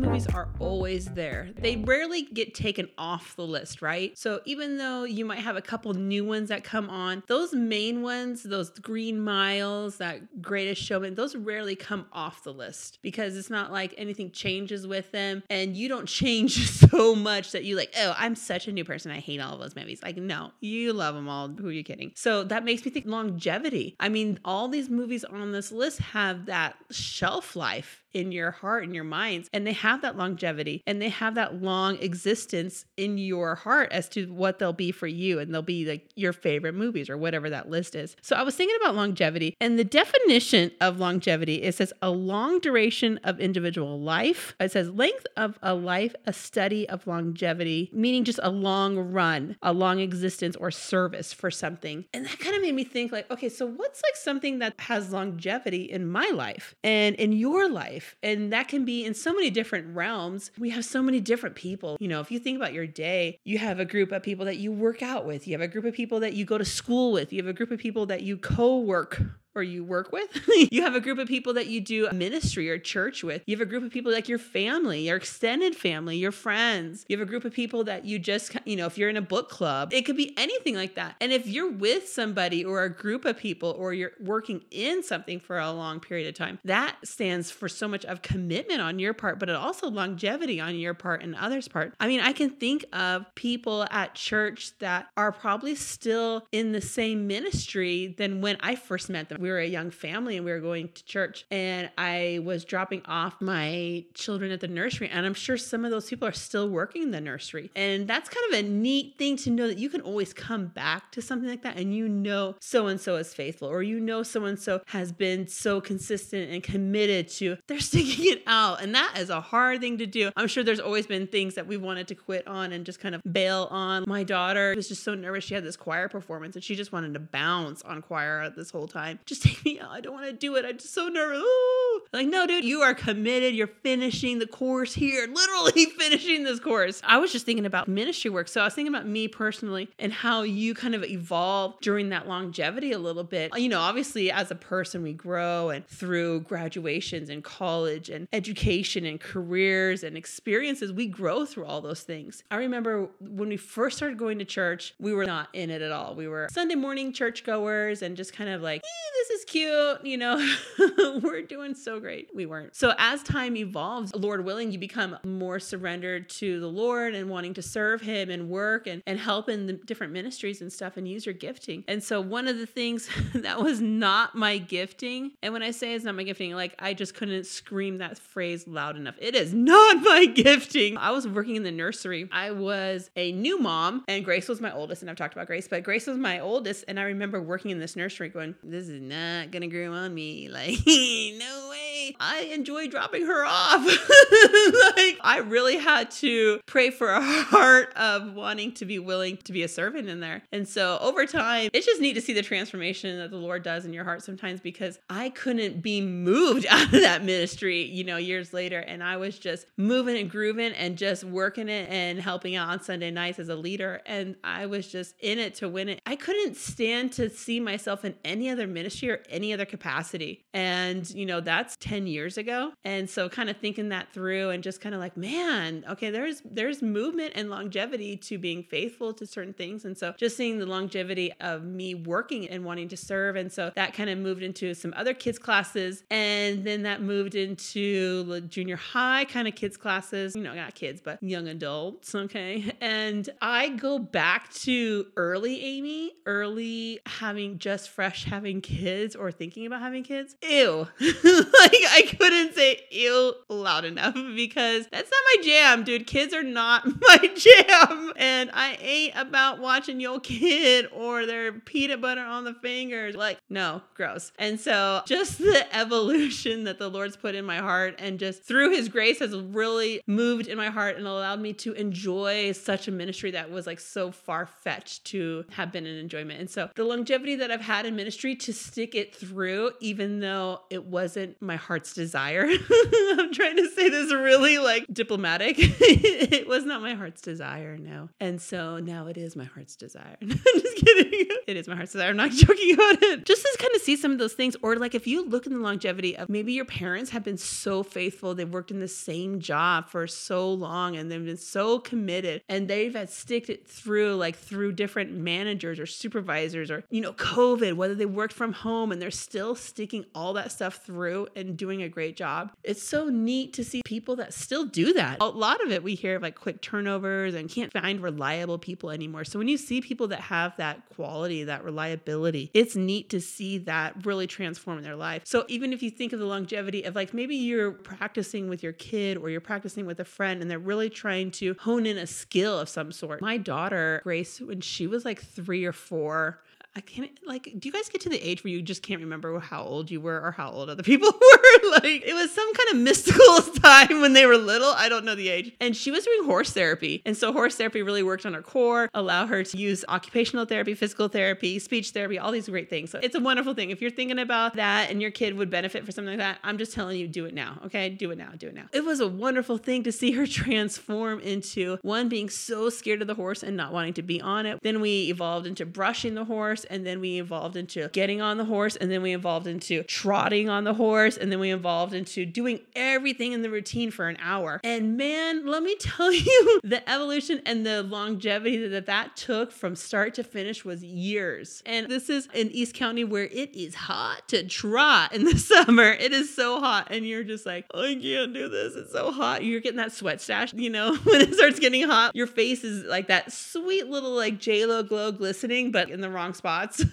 Movies 0.07 0.27
are 0.33 0.47
always 0.59 1.05
there. 1.07 1.49
They 1.57 1.75
rarely 1.75 2.21
get 2.21 2.55
taken 2.55 2.87
off 2.97 3.35
the 3.35 3.45
list, 3.45 3.81
right? 3.81 4.17
So 4.17 4.39
even 4.45 4.77
though 4.77 5.03
you 5.03 5.25
might 5.25 5.39
have 5.39 5.57
a 5.57 5.61
couple 5.61 5.93
new 5.93 6.23
ones 6.23 6.47
that 6.47 6.63
come 6.63 6.89
on, 6.89 7.23
those 7.27 7.53
main 7.53 8.01
ones, 8.01 8.43
those 8.43 8.69
Green 8.69 9.19
Miles, 9.19 9.97
that 9.97 10.41
Greatest 10.41 10.81
Showman, 10.81 11.15
those 11.15 11.35
rarely 11.35 11.75
come 11.75 12.05
off 12.13 12.45
the 12.45 12.53
list 12.53 12.99
because 13.01 13.35
it's 13.35 13.49
not 13.49 13.73
like 13.73 13.93
anything 13.97 14.31
changes 14.31 14.87
with 14.87 15.11
them 15.11 15.43
and 15.49 15.75
you 15.75 15.89
don't 15.89 16.07
change 16.17 16.69
so 16.69 17.13
much 17.13 17.51
that 17.51 17.65
you 17.65 17.75
like, 17.75 17.93
oh, 17.99 18.15
I'm 18.17 18.35
such 18.35 18.69
a 18.69 18.71
new 18.71 18.85
person. 18.85 19.11
I 19.11 19.19
hate 19.19 19.41
all 19.41 19.55
of 19.55 19.59
those 19.59 19.75
movies. 19.75 20.01
Like, 20.01 20.15
no, 20.15 20.51
you 20.61 20.93
love 20.93 21.15
them 21.15 21.27
all. 21.27 21.49
Who 21.49 21.67
are 21.67 21.71
you 21.71 21.83
kidding? 21.83 22.13
So 22.15 22.45
that 22.45 22.63
makes 22.63 22.85
me 22.85 22.91
think 22.91 23.07
longevity. 23.07 23.97
I 23.99 24.07
mean, 24.07 24.39
all 24.45 24.69
these 24.69 24.89
movies 24.89 25.25
on 25.25 25.51
this 25.51 25.69
list 25.69 25.99
have 25.99 26.45
that 26.45 26.77
shelf 26.91 27.57
life 27.57 28.05
in 28.13 28.31
your 28.31 28.51
heart 28.51 28.83
and 28.83 28.95
your 28.95 29.03
minds 29.03 29.49
and 29.53 29.65
they 29.65 29.73
have 29.73 30.01
that 30.01 30.17
longevity 30.17 30.81
and 30.87 31.01
they 31.01 31.09
have 31.09 31.35
that 31.35 31.61
long 31.61 31.97
existence 31.97 32.85
in 32.95 33.17
your 33.17 33.55
heart 33.55 33.91
as 33.91 34.09
to 34.09 34.25
what 34.33 34.59
they'll 34.59 34.73
be 34.73 34.91
for 34.91 35.07
you 35.07 35.39
and 35.39 35.53
they'll 35.53 35.61
be 35.61 35.85
like 35.85 36.09
your 36.15 36.33
favorite 36.33 36.73
movies 36.73 37.09
or 37.09 37.17
whatever 37.17 37.49
that 37.49 37.69
list 37.69 37.95
is. 37.95 38.15
So 38.21 38.35
i 38.35 38.43
was 38.43 38.55
thinking 38.55 38.77
about 38.81 38.95
longevity 38.95 39.55
and 39.59 39.77
the 39.77 39.83
definition 39.83 40.71
of 40.81 40.99
longevity 40.99 41.63
it 41.63 41.75
says 41.75 41.93
a 42.01 42.09
long 42.09 42.59
duration 42.59 43.19
of 43.23 43.39
individual 43.39 43.99
life. 43.99 44.55
It 44.59 44.71
says 44.71 44.89
length 44.89 45.27
of 45.35 45.59
a 45.61 45.73
life 45.73 46.15
a 46.25 46.33
study 46.33 46.87
of 46.89 47.07
longevity 47.07 47.89
meaning 47.93 48.23
just 48.23 48.39
a 48.41 48.49
long 48.49 48.97
run 48.97 49.57
a 49.61 49.73
long 49.73 49.99
existence 49.99 50.55
or 50.55 50.71
service 50.71 51.33
for 51.33 51.51
something. 51.51 52.05
And 52.13 52.25
that 52.25 52.39
kind 52.39 52.55
of 52.55 52.61
made 52.61 52.75
me 52.75 52.83
think 52.83 53.11
like 53.11 53.29
okay 53.29 53.49
so 53.49 53.65
what's 53.65 54.01
like 54.01 54.15
something 54.15 54.59
that 54.59 54.73
has 54.79 55.11
longevity 55.11 55.83
in 55.83 56.07
my 56.07 56.29
life 56.33 56.75
and 56.83 57.15
in 57.15 57.31
your 57.31 57.69
life 57.69 57.96
life. 57.97 58.15
And 58.21 58.53
that 58.53 58.67
can 58.67 58.85
be 58.85 59.05
in 59.05 59.13
so 59.13 59.33
many 59.33 59.49
different 59.49 59.95
realms. 59.95 60.51
We 60.57 60.69
have 60.69 60.85
so 60.85 61.01
many 61.01 61.19
different 61.19 61.55
people. 61.55 61.97
You 61.99 62.07
know, 62.07 62.21
if 62.21 62.31
you 62.31 62.39
think 62.39 62.57
about 62.57 62.73
your 62.73 62.87
day, 62.87 63.39
you 63.43 63.57
have 63.57 63.79
a 63.79 63.85
group 63.85 64.11
of 64.11 64.23
people 64.23 64.45
that 64.45 64.57
you 64.57 64.71
work 64.71 65.01
out 65.01 65.25
with, 65.25 65.47
you 65.47 65.53
have 65.53 65.61
a 65.61 65.67
group 65.67 65.85
of 65.85 65.93
people 65.93 66.19
that 66.19 66.33
you 66.33 66.45
go 66.45 66.57
to 66.57 66.65
school 66.65 67.11
with, 67.11 67.33
you 67.33 67.41
have 67.41 67.47
a 67.47 67.53
group 67.53 67.71
of 67.71 67.79
people 67.79 68.05
that 68.07 68.21
you 68.21 68.37
co 68.37 68.77
work 68.77 69.21
or 69.57 69.63
you 69.63 69.83
work 69.83 70.11
with. 70.11 70.29
you 70.71 70.83
have 70.83 70.95
a 70.95 71.01
group 71.01 71.17
of 71.17 71.27
people 71.27 71.53
that 71.55 71.67
you 71.67 71.81
do 71.81 72.07
ministry 72.11 72.69
or 72.69 72.77
church 72.77 73.23
with. 73.23 73.41
You 73.47 73.55
have 73.55 73.61
a 73.61 73.69
group 73.69 73.83
of 73.83 73.91
people 73.91 74.11
like 74.11 74.29
your 74.29 74.37
family, 74.37 75.07
your 75.07 75.17
extended 75.17 75.75
family, 75.75 76.15
your 76.17 76.31
friends. 76.31 77.05
You 77.09 77.17
have 77.17 77.27
a 77.27 77.29
group 77.29 77.43
of 77.43 77.53
people 77.53 77.83
that 77.85 78.05
you 78.05 78.19
just, 78.19 78.55
you 78.65 78.75
know, 78.75 78.85
if 78.85 78.97
you're 78.97 79.09
in 79.09 79.17
a 79.17 79.21
book 79.21 79.49
club, 79.49 79.91
it 79.93 80.03
could 80.03 80.15
be 80.15 80.37
anything 80.37 80.75
like 80.75 80.95
that. 80.95 81.15
And 81.19 81.31
if 81.31 81.47
you're 81.47 81.71
with 81.71 82.07
somebody 82.07 82.63
or 82.63 82.83
a 82.83 82.89
group 82.89 83.25
of 83.25 83.37
people 83.37 83.75
or 83.77 83.93
you're 83.93 84.11
working 84.19 84.61
in 84.69 85.01
something 85.01 85.39
for 85.39 85.57
a 85.57 85.71
long 85.71 85.99
period 85.99 86.27
of 86.27 86.35
time, 86.35 86.59
that 86.63 86.95
stands 87.03 87.49
for 87.49 87.67
so 87.67 87.87
much 87.87 88.05
of 88.05 88.21
commitment 88.21 88.79
on 88.81 88.99
your 88.99 89.13
part, 89.13 89.39
but 89.39 89.49
it 89.49 89.55
also 89.55 89.89
longevity 89.89 90.61
on 90.61 90.75
your 90.75 90.93
part 90.93 91.23
and 91.23 91.35
others' 91.35 91.67
part. 91.67 91.95
I 91.99 92.07
mean, 92.07 92.19
I 92.19 92.31
can 92.31 92.51
think 92.51 92.85
of 92.93 93.25
people 93.33 93.87
at 93.89 94.13
church 94.13 94.77
that 94.79 95.07
are 95.17 95.31
probably 95.31 95.73
still 95.73 96.45
in 96.51 96.73
the 96.73 96.81
same 96.81 97.25
ministry 97.25 98.13
than 98.17 98.41
when 98.41 98.57
I 98.59 98.75
first 98.75 99.09
met 99.09 99.29
them 99.29 99.37
we 99.46 99.46
were 99.49 99.59
a 99.59 99.67
young 99.67 99.91
family 99.91 100.37
and 100.37 100.45
we 100.45 100.51
were 100.51 100.59
going 100.59 100.89
to 100.89 101.05
church 101.05 101.45
and 101.51 101.89
I 101.97 102.39
was 102.43 102.65
dropping 102.65 103.03
off 103.05 103.39
my 103.41 104.05
children 104.13 104.51
at 104.51 104.59
the 104.59 104.67
nursery 104.67 105.09
and 105.09 105.25
I'm 105.25 105.33
sure 105.33 105.57
some 105.57 105.85
of 105.85 105.91
those 105.91 106.09
people 106.09 106.27
are 106.27 106.33
still 106.33 106.69
working 106.69 107.03
in 107.03 107.11
the 107.11 107.21
nursery. 107.21 107.71
And 107.75 108.07
that's 108.07 108.29
kind 108.29 108.53
of 108.53 108.59
a 108.59 108.69
neat 108.69 109.17
thing 109.17 109.37
to 109.37 109.49
know 109.49 109.67
that 109.67 109.77
you 109.77 109.89
can 109.89 110.01
always 110.01 110.33
come 110.33 110.67
back 110.67 111.11
to 111.13 111.21
something 111.21 111.49
like 111.49 111.63
that 111.63 111.77
and 111.77 111.95
you 111.95 112.07
know 112.07 112.55
so 112.59 112.87
and 112.87 112.99
so 112.99 113.15
is 113.15 113.33
faithful 113.33 113.67
or 113.67 113.83
you 113.83 113.99
know 113.99 114.23
so 114.23 114.45
and 114.45 114.59
so 114.59 114.81
has 114.87 115.11
been 115.11 115.47
so 115.47 115.81
consistent 115.81 116.51
and 116.51 116.63
committed 116.63 117.27
to 117.27 117.57
they're 117.67 117.79
sticking 117.87 118.31
it 118.31 118.43
out 118.47 118.81
and 118.81 118.93
that 118.95 119.17
is 119.17 119.29
a 119.29 119.41
hard 119.41 119.81
thing 119.81 119.97
to 119.97 120.05
do. 120.05 120.31
I'm 120.35 120.47
sure 120.47 120.63
there's 120.63 120.79
always 120.79 121.07
been 121.07 121.27
things 121.27 121.55
that 121.55 121.67
we 121.67 121.77
wanted 121.77 122.07
to 122.09 122.15
quit 122.15 122.47
on 122.47 122.71
and 122.71 122.85
just 122.85 122.99
kind 122.99 123.15
of 123.15 123.21
bail 123.31 123.67
on. 123.71 124.05
My 124.07 124.23
daughter 124.23 124.73
was 124.75 124.87
just 124.87 125.03
so 125.03 125.13
nervous 125.13 125.43
she 125.43 125.53
had 125.53 125.63
this 125.63 125.77
choir 125.77 126.09
performance 126.09 126.55
and 126.55 126.63
she 126.63 126.75
just 126.75 126.91
wanted 126.91 127.13
to 127.13 127.19
bounce 127.19 127.81
on 127.83 128.01
choir 128.01 128.49
this 128.49 128.71
whole 128.71 128.87
time. 128.87 129.19
Just 129.27 129.43
take 129.43 129.63
me 129.65 129.79
out. 129.79 129.91
I 129.91 130.01
don't 130.01 130.13
want 130.13 130.25
to 130.25 130.33
do 130.33 130.55
it. 130.55 130.65
I'm 130.65 130.77
just 130.77 130.93
so 130.93 131.09
nervous. 131.09 131.39
Ooh. 131.39 132.01
Like, 132.13 132.27
no, 132.27 132.47
dude, 132.47 132.63
you 132.63 132.81
are 132.81 132.93
committed. 132.93 133.53
You're 133.53 133.67
finishing 133.67 134.39
the 134.39 134.47
course 134.47 134.93
here, 134.93 135.27
literally 135.31 135.85
finishing 135.85 136.43
this 136.43 136.59
course. 136.59 137.01
I 137.03 137.17
was 137.17 137.31
just 137.31 137.45
thinking 137.45 137.65
about 137.65 137.87
ministry 137.87 138.31
work. 138.31 138.47
So 138.47 138.61
I 138.61 138.63
was 138.63 138.73
thinking 138.73 138.93
about 138.93 139.05
me 139.05 139.27
personally 139.27 139.89
and 139.99 140.13
how 140.13 140.43
you 140.43 140.73
kind 140.73 140.95
of 140.95 141.03
evolve 141.03 141.75
during 141.81 142.09
that 142.09 142.27
longevity 142.27 142.93
a 142.93 142.99
little 142.99 143.25
bit. 143.25 143.51
You 143.57 143.69
know, 143.69 143.81
obviously, 143.81 144.31
as 144.31 144.49
a 144.49 144.55
person, 144.55 145.03
we 145.03 145.13
grow 145.13 145.69
and 145.69 145.85
through 145.87 146.41
graduations 146.41 147.29
and 147.29 147.43
college 147.43 148.09
and 148.09 148.27
education 148.31 149.05
and 149.05 149.19
careers 149.19 150.03
and 150.03 150.15
experiences, 150.17 150.93
we 150.93 151.07
grow 151.07 151.45
through 151.45 151.65
all 151.65 151.81
those 151.81 152.01
things. 152.01 152.43
I 152.49 152.55
remember 152.57 153.09
when 153.19 153.49
we 153.49 153.57
first 153.57 153.97
started 153.97 154.17
going 154.17 154.39
to 154.39 154.45
church, 154.45 154.93
we 154.99 155.13
were 155.13 155.25
not 155.25 155.49
in 155.53 155.69
it 155.69 155.81
at 155.81 155.91
all. 155.91 156.15
We 156.15 156.27
were 156.27 156.47
Sunday 156.51 156.75
morning 156.75 157.11
churchgoers 157.11 158.01
and 158.01 158.15
just 158.15 158.31
kind 158.33 158.49
of 158.49 158.61
like, 158.61 158.81
eh, 158.81 159.16
this 159.17 159.39
is 159.39 159.45
cute, 159.45 160.05
you 160.05 160.17
know, 160.17 160.37
we're 161.23 161.41
doing 161.41 161.73
so 161.73 161.99
great. 161.99 162.29
We 162.35 162.45
weren't. 162.45 162.75
So 162.75 162.93
as 162.97 163.23
time 163.23 163.57
evolves, 163.57 164.13
Lord 164.13 164.45
willing, 164.45 164.71
you 164.71 164.77
become 164.77 165.17
more 165.23 165.59
surrendered 165.59 166.29
to 166.31 166.59
the 166.59 166.67
Lord 166.67 167.15
and 167.15 167.29
wanting 167.29 167.53
to 167.55 167.61
serve 167.61 168.01
him 168.01 168.29
and 168.29 168.49
work 168.49 168.85
and, 168.85 169.01
and 169.07 169.19
help 169.19 169.49
in 169.49 169.65
the 169.65 169.73
different 169.73 170.13
ministries 170.13 170.61
and 170.61 170.71
stuff 170.71 170.97
and 170.97 171.07
use 171.07 171.25
your 171.25 171.33
gifting. 171.33 171.83
And 171.87 172.03
so 172.03 172.21
one 172.21 172.47
of 172.47 172.57
the 172.57 172.65
things 172.65 173.09
that 173.33 173.61
was 173.61 173.81
not 173.81 174.35
my 174.35 174.57
gifting, 174.57 175.31
and 175.41 175.53
when 175.53 175.63
I 175.63 175.71
say 175.71 175.93
it's 175.93 176.05
not 176.05 176.15
my 176.15 176.23
gifting, 176.23 176.53
like 176.53 176.75
I 176.79 176.93
just 176.93 177.15
couldn't 177.15 177.45
scream 177.45 177.97
that 177.97 178.17
phrase 178.17 178.67
loud 178.67 178.97
enough. 178.97 179.15
It 179.19 179.35
is 179.35 179.53
not 179.53 179.97
my 180.03 180.25
gifting. 180.25 180.97
I 180.97 181.11
was 181.11 181.27
working 181.27 181.55
in 181.55 181.63
the 181.63 181.71
nursery. 181.71 182.29
I 182.31 182.51
was 182.51 183.09
a 183.15 183.31
new 183.31 183.59
mom 183.59 184.03
and 184.07 184.23
Grace 184.23 184.47
was 184.47 184.61
my 184.61 184.71
oldest 184.71 185.01
and 185.01 185.09
I've 185.09 185.17
talked 185.17 185.33
about 185.33 185.47
Grace, 185.47 185.67
but 185.67 185.83
Grace 185.83 186.05
was 186.05 186.17
my 186.17 186.39
oldest 186.39 186.85
and 186.87 186.99
I 186.99 187.03
remember 187.03 187.41
working 187.41 187.71
in 187.71 187.79
this 187.79 187.95
nursery 187.95 188.29
going, 188.29 188.55
this 188.63 188.87
is 188.87 189.06
not 189.07 189.51
gonna 189.51 189.67
grow 189.67 189.93
on 189.93 190.13
me. 190.13 190.49
Like, 190.57 190.79
no 190.85 191.69
way. 191.69 191.86
I 192.19 192.41
enjoy 192.53 192.87
dropping 192.87 193.25
her 193.25 193.45
off. 193.45 193.85
like, 194.95 195.19
I 195.21 195.43
really 195.45 195.77
had 195.77 196.11
to 196.11 196.59
pray 196.65 196.89
for 196.89 197.09
a 197.09 197.21
heart 197.21 197.93
of 197.95 198.33
wanting 198.33 198.73
to 198.73 198.85
be 198.85 198.99
willing 198.99 199.37
to 199.37 199.53
be 199.53 199.63
a 199.63 199.67
servant 199.67 200.09
in 200.09 200.19
there. 200.19 200.43
And 200.51 200.67
so 200.67 200.97
over 201.01 201.25
time, 201.25 201.69
it's 201.73 201.85
just 201.85 202.01
neat 202.01 202.13
to 202.13 202.21
see 202.21 202.33
the 202.33 202.41
transformation 202.41 203.17
that 203.17 203.31
the 203.31 203.37
Lord 203.37 203.63
does 203.63 203.85
in 203.85 203.93
your 203.93 204.03
heart 204.03 204.23
sometimes 204.23 204.59
because 204.59 204.99
I 205.09 205.29
couldn't 205.29 205.81
be 205.81 206.01
moved 206.01 206.65
out 206.69 206.85
of 206.85 207.01
that 207.01 207.23
ministry, 207.23 207.83
you 207.83 208.03
know, 208.03 208.17
years 208.17 208.53
later. 208.53 208.79
And 208.79 209.03
I 209.03 209.17
was 209.17 209.39
just 209.39 209.65
moving 209.77 210.17
and 210.17 210.29
grooving 210.29 210.73
and 210.73 210.97
just 210.97 211.23
working 211.23 211.69
it 211.69 211.89
and 211.89 212.19
helping 212.19 212.55
out 212.55 212.69
on 212.69 212.83
Sunday 212.83 213.11
nights 213.11 213.39
as 213.39 213.49
a 213.49 213.55
leader. 213.55 214.01
And 214.05 214.35
I 214.43 214.65
was 214.65 214.87
just 214.87 215.15
in 215.19 215.39
it 215.39 215.55
to 215.55 215.69
win 215.69 215.89
it. 215.89 216.01
I 216.05 216.15
couldn't 216.15 216.55
stand 216.55 217.13
to 217.13 217.29
see 217.29 217.59
myself 217.59 218.05
in 218.05 218.15
any 218.23 218.49
other 218.49 218.67
ministry 218.67 219.09
or 219.09 219.23
any 219.29 219.53
other 219.53 219.65
capacity. 219.65 220.45
And, 220.53 221.09
you 221.09 221.25
know, 221.25 221.39
that's 221.39 221.77
10 221.79 221.96
years 222.05 222.37
ago. 222.37 222.73
And 222.83 223.09
so 223.09 223.29
kind 223.29 223.49
of 223.49 223.57
thinking 223.57 223.89
that 223.89 224.13
through 224.13 224.49
and 224.49 224.61
just 224.61 224.81
kind 224.81 224.93
of 224.93 225.01
like, 225.01 225.17
man, 225.17 225.85
okay, 225.89 226.09
there's 226.11 226.41
there's 226.45 226.81
movement 226.81 227.33
and 227.35 227.49
longevity 227.49 228.17
to 228.17 228.37
being 228.37 228.63
faithful 228.63 229.13
to 229.13 229.25
certain 229.25 229.53
things. 229.53 229.85
And 229.85 229.97
so 229.97 230.13
just 230.17 230.37
seeing 230.37 230.59
the 230.59 230.65
longevity 230.65 231.31
of 231.39 231.63
me 231.63 231.95
working 231.95 232.47
and 232.49 232.63
wanting 232.65 232.89
to 232.89 232.97
serve. 232.97 233.35
And 233.35 233.51
so 233.51 233.71
that 233.75 233.93
kind 233.93 234.09
of 234.09 234.19
moved 234.19 234.43
into 234.43 234.73
some 234.73 234.93
other 234.95 235.13
kids 235.13 235.39
classes. 235.39 236.03
And 236.11 236.65
then 236.65 236.83
that 236.83 237.01
moved 237.01 237.35
into 237.35 238.41
junior 238.41 238.75
high 238.75 239.25
kind 239.25 239.47
of 239.47 239.55
kids 239.55 239.77
classes, 239.77 240.35
you 240.35 240.43
know, 240.43 240.53
not 240.53 240.75
kids, 240.75 241.01
but 241.01 241.21
young 241.23 241.47
adults. 241.47 242.13
Okay. 242.13 242.71
And 242.81 243.29
I 243.41 243.69
go 243.69 243.99
back 243.99 244.51
to 244.53 245.07
early 245.15 245.61
Amy, 245.63 246.13
early 246.25 246.99
having 247.05 247.59
just 247.59 247.89
fresh 247.89 248.25
having 248.25 248.61
kids 248.61 249.15
or 249.15 249.31
thinking 249.31 249.65
about 249.65 249.81
having 249.81 250.03
kids, 250.03 250.35
ew. 250.43 250.87
like 250.99 251.83
I 251.91 252.01
couldn't 252.01 252.55
say 252.55 252.81
ew 252.91 253.33
loud 253.49 253.85
enough 253.85 254.15
because 254.35 254.87
that's 254.87 255.09
not 255.09 255.21
my 255.35 255.43
jam, 255.43 255.83
dude. 255.83 256.07
Kids 256.07 256.33
are 256.33 256.43
not 256.43 256.85
my 257.01 257.31
jam. 257.35 258.13
And 258.15 258.49
I 258.53 258.77
ain't 258.81 259.15
about 259.15 259.59
watching 259.59 259.99
your 259.99 260.19
kid 260.19 260.87
or 260.93 261.25
their 261.25 261.53
peanut 261.53 262.01
butter 262.01 262.21
on 262.21 262.43
the 262.43 262.53
fingers. 262.55 263.15
Like, 263.15 263.39
no, 263.49 263.81
gross. 263.93 264.31
And 264.37 264.59
so 264.59 265.01
just 265.05 265.37
the 265.37 265.65
evolution 265.75 266.65
that 266.65 266.79
the 266.79 266.89
Lord's 266.89 267.15
put 267.15 267.35
in 267.35 267.45
my 267.45 267.57
heart 267.57 267.95
and 267.99 268.19
just 268.19 268.43
through 268.43 268.71
his 268.71 268.89
grace 268.89 269.19
has 269.19 269.35
really 269.35 270.01
moved 270.07 270.47
in 270.47 270.57
my 270.57 270.69
heart 270.69 270.97
and 270.97 271.07
allowed 271.07 271.39
me 271.39 271.53
to 271.53 271.73
enjoy 271.73 272.51
such 272.51 272.87
a 272.87 272.91
ministry 272.91 273.31
that 273.31 273.49
was 273.51 273.67
like 273.67 273.79
so 273.79 274.11
far 274.11 274.45
fetched 274.45 275.05
to 275.05 275.45
have 275.51 275.71
been 275.71 275.85
an 275.85 275.97
enjoyment. 275.97 276.39
And 276.39 276.49
so 276.49 276.69
the 276.75 276.83
longevity 276.83 277.35
that 277.35 277.51
I've 277.51 277.61
had 277.61 277.85
in 277.85 277.95
ministry 277.95 278.35
to 278.35 278.53
stick 278.53 278.95
it 278.95 279.15
through, 279.15 279.71
even 279.79 280.19
though 280.19 280.61
it 280.69 280.85
wasn't 280.85 281.41
my 281.41 281.55
heart's 281.77 281.93
desire. 281.93 282.43
I'm 282.71 283.31
trying 283.31 283.57
to 283.57 283.69
say 283.69 283.87
this 283.87 284.11
really 284.11 284.57
like 284.57 284.87
diplomatic. 284.91 285.57
it 285.59 286.47
was 286.47 286.65
not 286.65 286.81
my 286.81 286.95
heart's 286.95 287.21
desire, 287.21 287.77
no. 287.77 288.09
And 288.19 288.41
so 288.41 288.79
now 288.79 289.05
it 289.05 289.15
is 289.15 289.35
my 289.35 289.43
heart's 289.43 289.75
desire. 289.75 290.17
I'm 290.21 290.27
just 290.27 290.77
kidding. 290.77 291.27
It 291.45 291.55
is 291.55 291.67
my 291.67 291.75
heart's 291.75 291.91
desire. 291.91 292.09
I'm 292.09 292.17
not 292.17 292.31
joking 292.31 292.73
about 292.73 293.03
it. 293.03 293.25
Just 293.25 293.43
to 293.43 293.57
kind 293.59 293.75
of 293.75 293.81
see 293.81 293.95
some 293.95 294.11
of 294.11 294.17
those 294.17 294.33
things, 294.33 294.55
or 294.63 294.75
like 294.77 294.95
if 294.95 295.05
you 295.05 295.23
look 295.23 295.45
in 295.45 295.53
the 295.53 295.59
longevity 295.59 296.17
of 296.17 296.29
maybe 296.29 296.51
your 296.51 296.65
parents 296.65 297.11
have 297.11 297.23
been 297.23 297.37
so 297.37 297.83
faithful, 297.83 298.33
they've 298.33 298.51
worked 298.51 298.71
in 298.71 298.79
the 298.79 298.87
same 298.87 299.39
job 299.39 299.87
for 299.87 300.07
so 300.07 300.51
long 300.51 300.95
and 300.95 301.11
they've 301.11 301.23
been 301.23 301.37
so 301.37 301.77
committed 301.77 302.41
and 302.49 302.67
they've 302.67 302.95
had 302.95 303.11
sticked 303.11 303.51
it 303.51 303.67
through 303.67 304.15
like 304.15 304.35
through 304.35 304.71
different 304.71 305.11
managers 305.11 305.79
or 305.79 305.85
supervisors 305.85 306.71
or, 306.71 306.83
you 306.89 307.01
know, 307.01 307.13
COVID, 307.13 307.73
whether 307.75 307.93
they 307.93 308.07
worked 308.07 308.33
from 308.33 308.53
home 308.53 308.91
and 308.91 308.99
they're 308.99 309.11
still 309.11 309.53
sticking 309.53 310.05
all 310.15 310.33
that 310.33 310.51
stuff 310.51 310.83
through 310.83 311.27
and 311.35 311.55
doing 311.57 311.81
a 311.83 311.89
great 311.89 312.15
job. 312.15 312.51
It's 312.63 312.83
so 312.83 313.09
neat 313.09 313.53
to 313.53 313.63
see 313.63 313.81
people 313.83 314.15
that 314.17 314.33
still 314.33 314.65
do 314.65 314.93
that. 314.93 315.17
A 315.19 315.27
lot 315.27 315.63
of 315.63 315.71
it 315.71 315.83
we 315.83 315.95
hear 315.95 316.15
of 316.15 316.21
like 316.21 316.35
quick 316.35 316.61
turnovers 316.61 317.33
and 317.33 317.49
can't 317.49 317.71
find 317.73 318.01
reliable 318.01 318.57
people 318.57 318.91
anymore. 318.91 319.25
So 319.25 319.39
when 319.39 319.47
you 319.47 319.57
see 319.57 319.81
people 319.81 320.07
that 320.09 320.21
have 320.21 320.55
that 320.57 320.83
quality, 320.95 321.43
that 321.43 321.63
reliability, 321.63 322.51
it's 322.53 322.75
neat 322.75 323.09
to 323.09 323.19
see 323.21 323.57
that 323.59 324.05
really 324.05 324.27
transform 324.27 324.83
their 324.83 324.95
life. 324.95 325.23
So 325.25 325.45
even 325.47 325.73
if 325.73 325.81
you 325.81 325.89
think 325.89 326.13
of 326.13 326.19
the 326.19 326.25
longevity 326.25 326.83
of 326.83 326.95
like 326.95 327.13
maybe 327.13 327.35
you're 327.35 327.71
practicing 327.71 328.49
with 328.49 328.63
your 328.63 328.73
kid 328.73 329.17
or 329.17 329.29
you're 329.29 329.41
practicing 329.41 329.85
with 329.85 329.99
a 329.99 330.05
friend 330.05 330.41
and 330.41 330.49
they're 330.49 330.59
really 330.59 330.89
trying 330.89 331.31
to 331.31 331.55
hone 331.59 331.85
in 331.85 331.97
a 331.97 332.07
skill 332.07 332.59
of 332.59 332.69
some 332.69 332.91
sort. 332.91 333.21
My 333.21 333.37
daughter, 333.37 334.01
Grace, 334.03 334.39
when 334.39 334.61
she 334.61 334.87
was 334.87 335.05
like 335.05 335.21
three 335.21 335.65
or 335.65 335.73
four, 335.73 336.41
I 336.77 336.81
can't 336.81 337.09
like. 337.25 337.51
Do 337.57 337.67
you 337.67 337.71
guys 337.71 337.89
get 337.89 338.01
to 338.01 338.09
the 338.09 338.19
age 338.19 338.43
where 338.43 338.53
you 338.53 338.61
just 338.61 338.83
can't 338.83 339.01
remember 339.01 339.39
how 339.39 339.63
old 339.63 339.89
you 339.89 339.99
were 339.99 340.21
or 340.21 340.31
how 340.31 340.51
old 340.51 340.69
other 340.69 340.83
people 340.83 341.09
were? 341.11 341.47
like 341.71 342.03
it 342.05 342.13
was 342.13 342.31
some 342.31 342.53
kind 342.53 342.69
of 342.71 342.77
mystical 342.77 343.41
time 343.61 344.01
when 344.01 344.13
they 344.13 344.25
were 344.25 344.37
little. 344.37 344.69
I 344.69 344.89
don't 344.89 345.05
know 345.05 345.15
the 345.15 345.29
age. 345.29 345.53
And 345.59 345.75
she 345.75 345.91
was 345.91 346.05
doing 346.05 346.25
horse 346.25 346.51
therapy, 346.51 347.01
and 347.05 347.15
so 347.15 347.31
horse 347.33 347.55
therapy 347.55 347.81
really 347.81 348.03
worked 348.03 348.25
on 348.25 348.33
her 348.33 348.41
core, 348.41 348.89
allow 348.93 349.25
her 349.27 349.43
to 349.43 349.57
use 349.57 349.83
occupational 349.87 350.45
therapy, 350.45 350.73
physical 350.73 351.07
therapy, 351.07 351.59
speech 351.59 351.91
therapy, 351.91 352.19
all 352.19 352.31
these 352.31 352.49
great 352.49 352.69
things. 352.69 352.91
So 352.91 352.99
it's 353.01 353.15
a 353.15 353.19
wonderful 353.19 353.53
thing. 353.53 353.69
If 353.69 353.81
you're 353.81 353.91
thinking 353.91 354.19
about 354.19 354.55
that 354.55 354.89
and 354.91 355.01
your 355.01 355.11
kid 355.11 355.35
would 355.35 355.49
benefit 355.49 355.85
for 355.85 355.91
something 355.91 356.17
like 356.17 356.19
that, 356.19 356.39
I'm 356.43 356.57
just 356.57 356.73
telling 356.73 356.99
you, 356.99 357.07
do 357.07 357.25
it 357.25 357.33
now. 357.33 357.59
Okay, 357.65 357.89
do 357.89 358.11
it 358.11 358.17
now. 358.17 358.31
Do 358.37 358.47
it 358.47 358.53
now. 358.53 358.65
It 358.71 358.85
was 358.85 358.99
a 358.99 359.07
wonderful 359.07 359.57
thing 359.57 359.83
to 359.83 359.91
see 359.91 360.11
her 360.11 360.27
transform 360.27 361.19
into 361.21 361.77
one 361.81 362.09
being 362.09 362.29
so 362.29 362.69
scared 362.69 363.01
of 363.01 363.07
the 363.07 363.15
horse 363.15 363.43
and 363.43 363.57
not 363.57 363.73
wanting 363.73 363.93
to 363.93 364.03
be 364.03 364.21
on 364.21 364.45
it. 364.45 364.59
Then 364.61 364.81
we 364.81 365.09
evolved 365.09 365.47
into 365.47 365.65
brushing 365.65 366.15
the 366.15 366.25
horse 366.25 366.65
and 366.69 366.85
then 366.85 366.99
we 366.99 367.19
evolved 367.19 367.55
into 367.55 367.89
getting 367.89 368.21
on 368.21 368.37
the 368.37 368.45
horse 368.45 368.75
and 368.75 368.91
then 368.91 369.01
we 369.01 369.13
evolved 369.13 369.47
into 369.47 369.83
trotting 369.83 370.49
on 370.49 370.63
the 370.63 370.73
horse 370.73 371.17
and 371.17 371.31
then 371.31 371.39
we 371.39 371.51
evolved 371.51 371.93
into 371.93 372.25
doing 372.25 372.59
everything 372.75 373.33
in 373.33 373.41
the 373.41 373.49
routine 373.49 373.91
for 373.91 374.07
an 374.07 374.17
hour. 374.21 374.59
And 374.63 374.97
man, 374.97 375.45
let 375.45 375.63
me 375.63 375.75
tell 375.79 376.11
you, 376.11 376.59
the 376.63 376.87
evolution 376.89 377.41
and 377.45 377.65
the 377.65 377.83
longevity 377.83 378.67
that 378.67 378.85
that 378.85 379.15
took 379.15 379.51
from 379.51 379.75
start 379.75 380.13
to 380.15 380.23
finish 380.23 380.63
was 380.63 380.83
years. 380.83 381.61
And 381.65 381.89
this 381.89 382.09
is 382.09 382.27
in 382.33 382.51
East 382.51 382.73
County 382.73 383.03
where 383.03 383.25
it 383.25 383.55
is 383.55 383.75
hot 383.75 384.27
to 384.29 384.43
trot 384.47 385.13
in 385.13 385.23
the 385.23 385.37
summer. 385.37 385.89
It 385.91 386.13
is 386.13 386.33
so 386.33 386.59
hot 386.59 386.87
and 386.91 387.05
you're 387.05 387.23
just 387.23 387.45
like, 387.45 387.65
I 387.73 387.97
can't 388.01 388.33
do 388.33 388.49
this. 388.49 388.75
It's 388.75 388.91
so 388.91 389.11
hot. 389.11 389.43
You're 389.43 389.61
getting 389.61 389.77
that 389.77 389.91
sweat 389.91 390.21
stash, 390.21 390.53
you 390.53 390.69
know, 390.69 390.95
when 391.03 391.21
it 391.21 391.33
starts 391.33 391.59
getting 391.59 391.83
hot, 391.83 392.15
your 392.15 392.27
face 392.27 392.63
is 392.63 392.83
like 392.83 393.07
that 393.07 393.31
sweet 393.31 393.87
little 393.87 394.11
like 394.11 394.39
J-Lo 394.39 394.83
glow 394.83 395.11
glistening, 395.11 395.71
but 395.71 395.89
in 395.89 396.01
the 396.01 396.09
wrong 396.09 396.33
spots. 396.47 396.77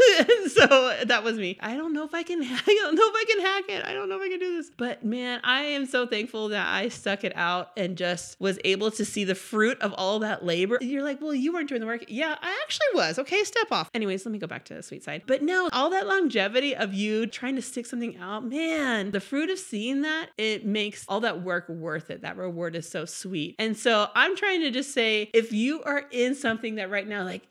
so 0.52 0.96
that 1.04 1.22
was 1.22 1.38
me. 1.38 1.56
I 1.60 1.76
don't 1.76 1.92
know 1.92 2.04
if 2.04 2.12
I 2.12 2.24
can, 2.24 2.42
I 2.42 2.74
don't 2.82 2.94
know 2.96 3.04
if 3.06 3.14
I 3.14 3.24
can 3.28 3.40
hack 3.40 3.64
it. 3.68 3.84
I 3.84 3.94
don't 3.94 4.08
know 4.08 4.16
if 4.16 4.22
I 4.22 4.28
can 4.28 4.40
do 4.40 4.56
this. 4.56 4.70
But 4.76 5.04
man, 5.04 5.40
I 5.44 5.62
am 5.62 5.86
so 5.86 6.06
thankful 6.06 6.48
that 6.48 6.66
I 6.66 6.88
stuck 6.88 7.22
it 7.22 7.32
out 7.36 7.70
and 7.76 7.96
just 7.96 8.40
was 8.40 8.58
able 8.64 8.90
to 8.92 9.04
see 9.04 9.22
the 9.22 9.36
fruit 9.36 9.80
of 9.80 9.92
all 9.92 10.18
that 10.20 10.44
labor. 10.44 10.78
You're 10.80 11.04
like, 11.04 11.20
well, 11.20 11.34
you 11.34 11.52
weren't 11.52 11.68
doing 11.68 11.80
the 11.80 11.86
work. 11.86 12.04
Yeah, 12.08 12.36
I 12.40 12.60
actually 12.64 12.86
was. 12.94 13.18
Okay, 13.20 13.44
step 13.44 13.68
off. 13.70 13.90
Anyways, 13.94 14.26
let 14.26 14.32
me 14.32 14.38
go 14.38 14.48
back 14.48 14.64
to 14.66 14.74
the 14.74 14.82
sweet 14.82 15.04
side. 15.04 15.22
But 15.26 15.42
no, 15.42 15.68
all 15.72 15.90
that 15.90 16.08
longevity 16.08 16.74
of 16.74 16.92
you 16.92 17.26
trying 17.26 17.54
to 17.54 17.62
stick 17.62 17.86
something 17.86 18.16
out, 18.16 18.44
man, 18.44 19.12
the 19.12 19.20
fruit 19.20 19.50
of 19.50 19.58
seeing 19.60 20.02
that, 20.02 20.30
it 20.36 20.66
makes 20.66 21.04
all 21.08 21.20
that 21.20 21.42
work 21.42 21.68
worth 21.68 22.10
it. 22.10 22.22
That 22.22 22.36
reward 22.36 22.74
is 22.74 22.88
so 22.88 23.04
sweet. 23.04 23.54
And 23.60 23.76
so 23.76 24.08
I'm 24.16 24.36
trying 24.36 24.62
to 24.62 24.72
just 24.72 24.92
say, 24.92 25.30
if 25.32 25.52
you 25.52 25.82
are 25.84 26.04
in 26.10 26.34
something 26.34 26.74
that 26.76 26.90
right 26.90 27.06
now, 27.06 27.22
like, 27.22 27.44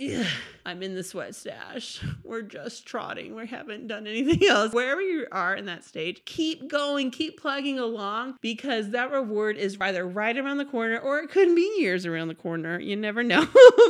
I'm 0.65 0.83
in 0.83 0.95
the 0.95 1.03
sweat 1.03 1.36
stash, 1.36 1.93
we're 2.24 2.42
just 2.42 2.86
trotting. 2.86 3.36
We 3.36 3.48
haven't 3.48 3.88
done 3.88 4.08
anything 4.08 4.48
else. 4.48 4.74
Wherever 4.74 5.02
you 5.02 5.28
are 5.32 5.56
in 5.56 5.66
that 5.66 5.84
stage, 5.84 6.24
keep 6.26 6.70
going, 6.70 7.12
keep 7.12 7.40
plugging 7.40 7.80
along 7.80 8.38
because 8.42 8.92
that 8.92 9.12
reward 9.12 9.58
is 9.58 9.78
either 9.80 10.08
right 10.08 10.38
around 10.38 10.58
the 10.58 10.66
corner 10.66 10.98
or 11.00 11.20
it 11.20 11.30
could 11.30 11.56
be 11.56 11.76
years 11.80 12.06
around 12.06 12.28
the 12.28 12.36
corner. 12.36 12.80
You 12.80 12.96
never 12.96 13.24
know. 13.24 13.48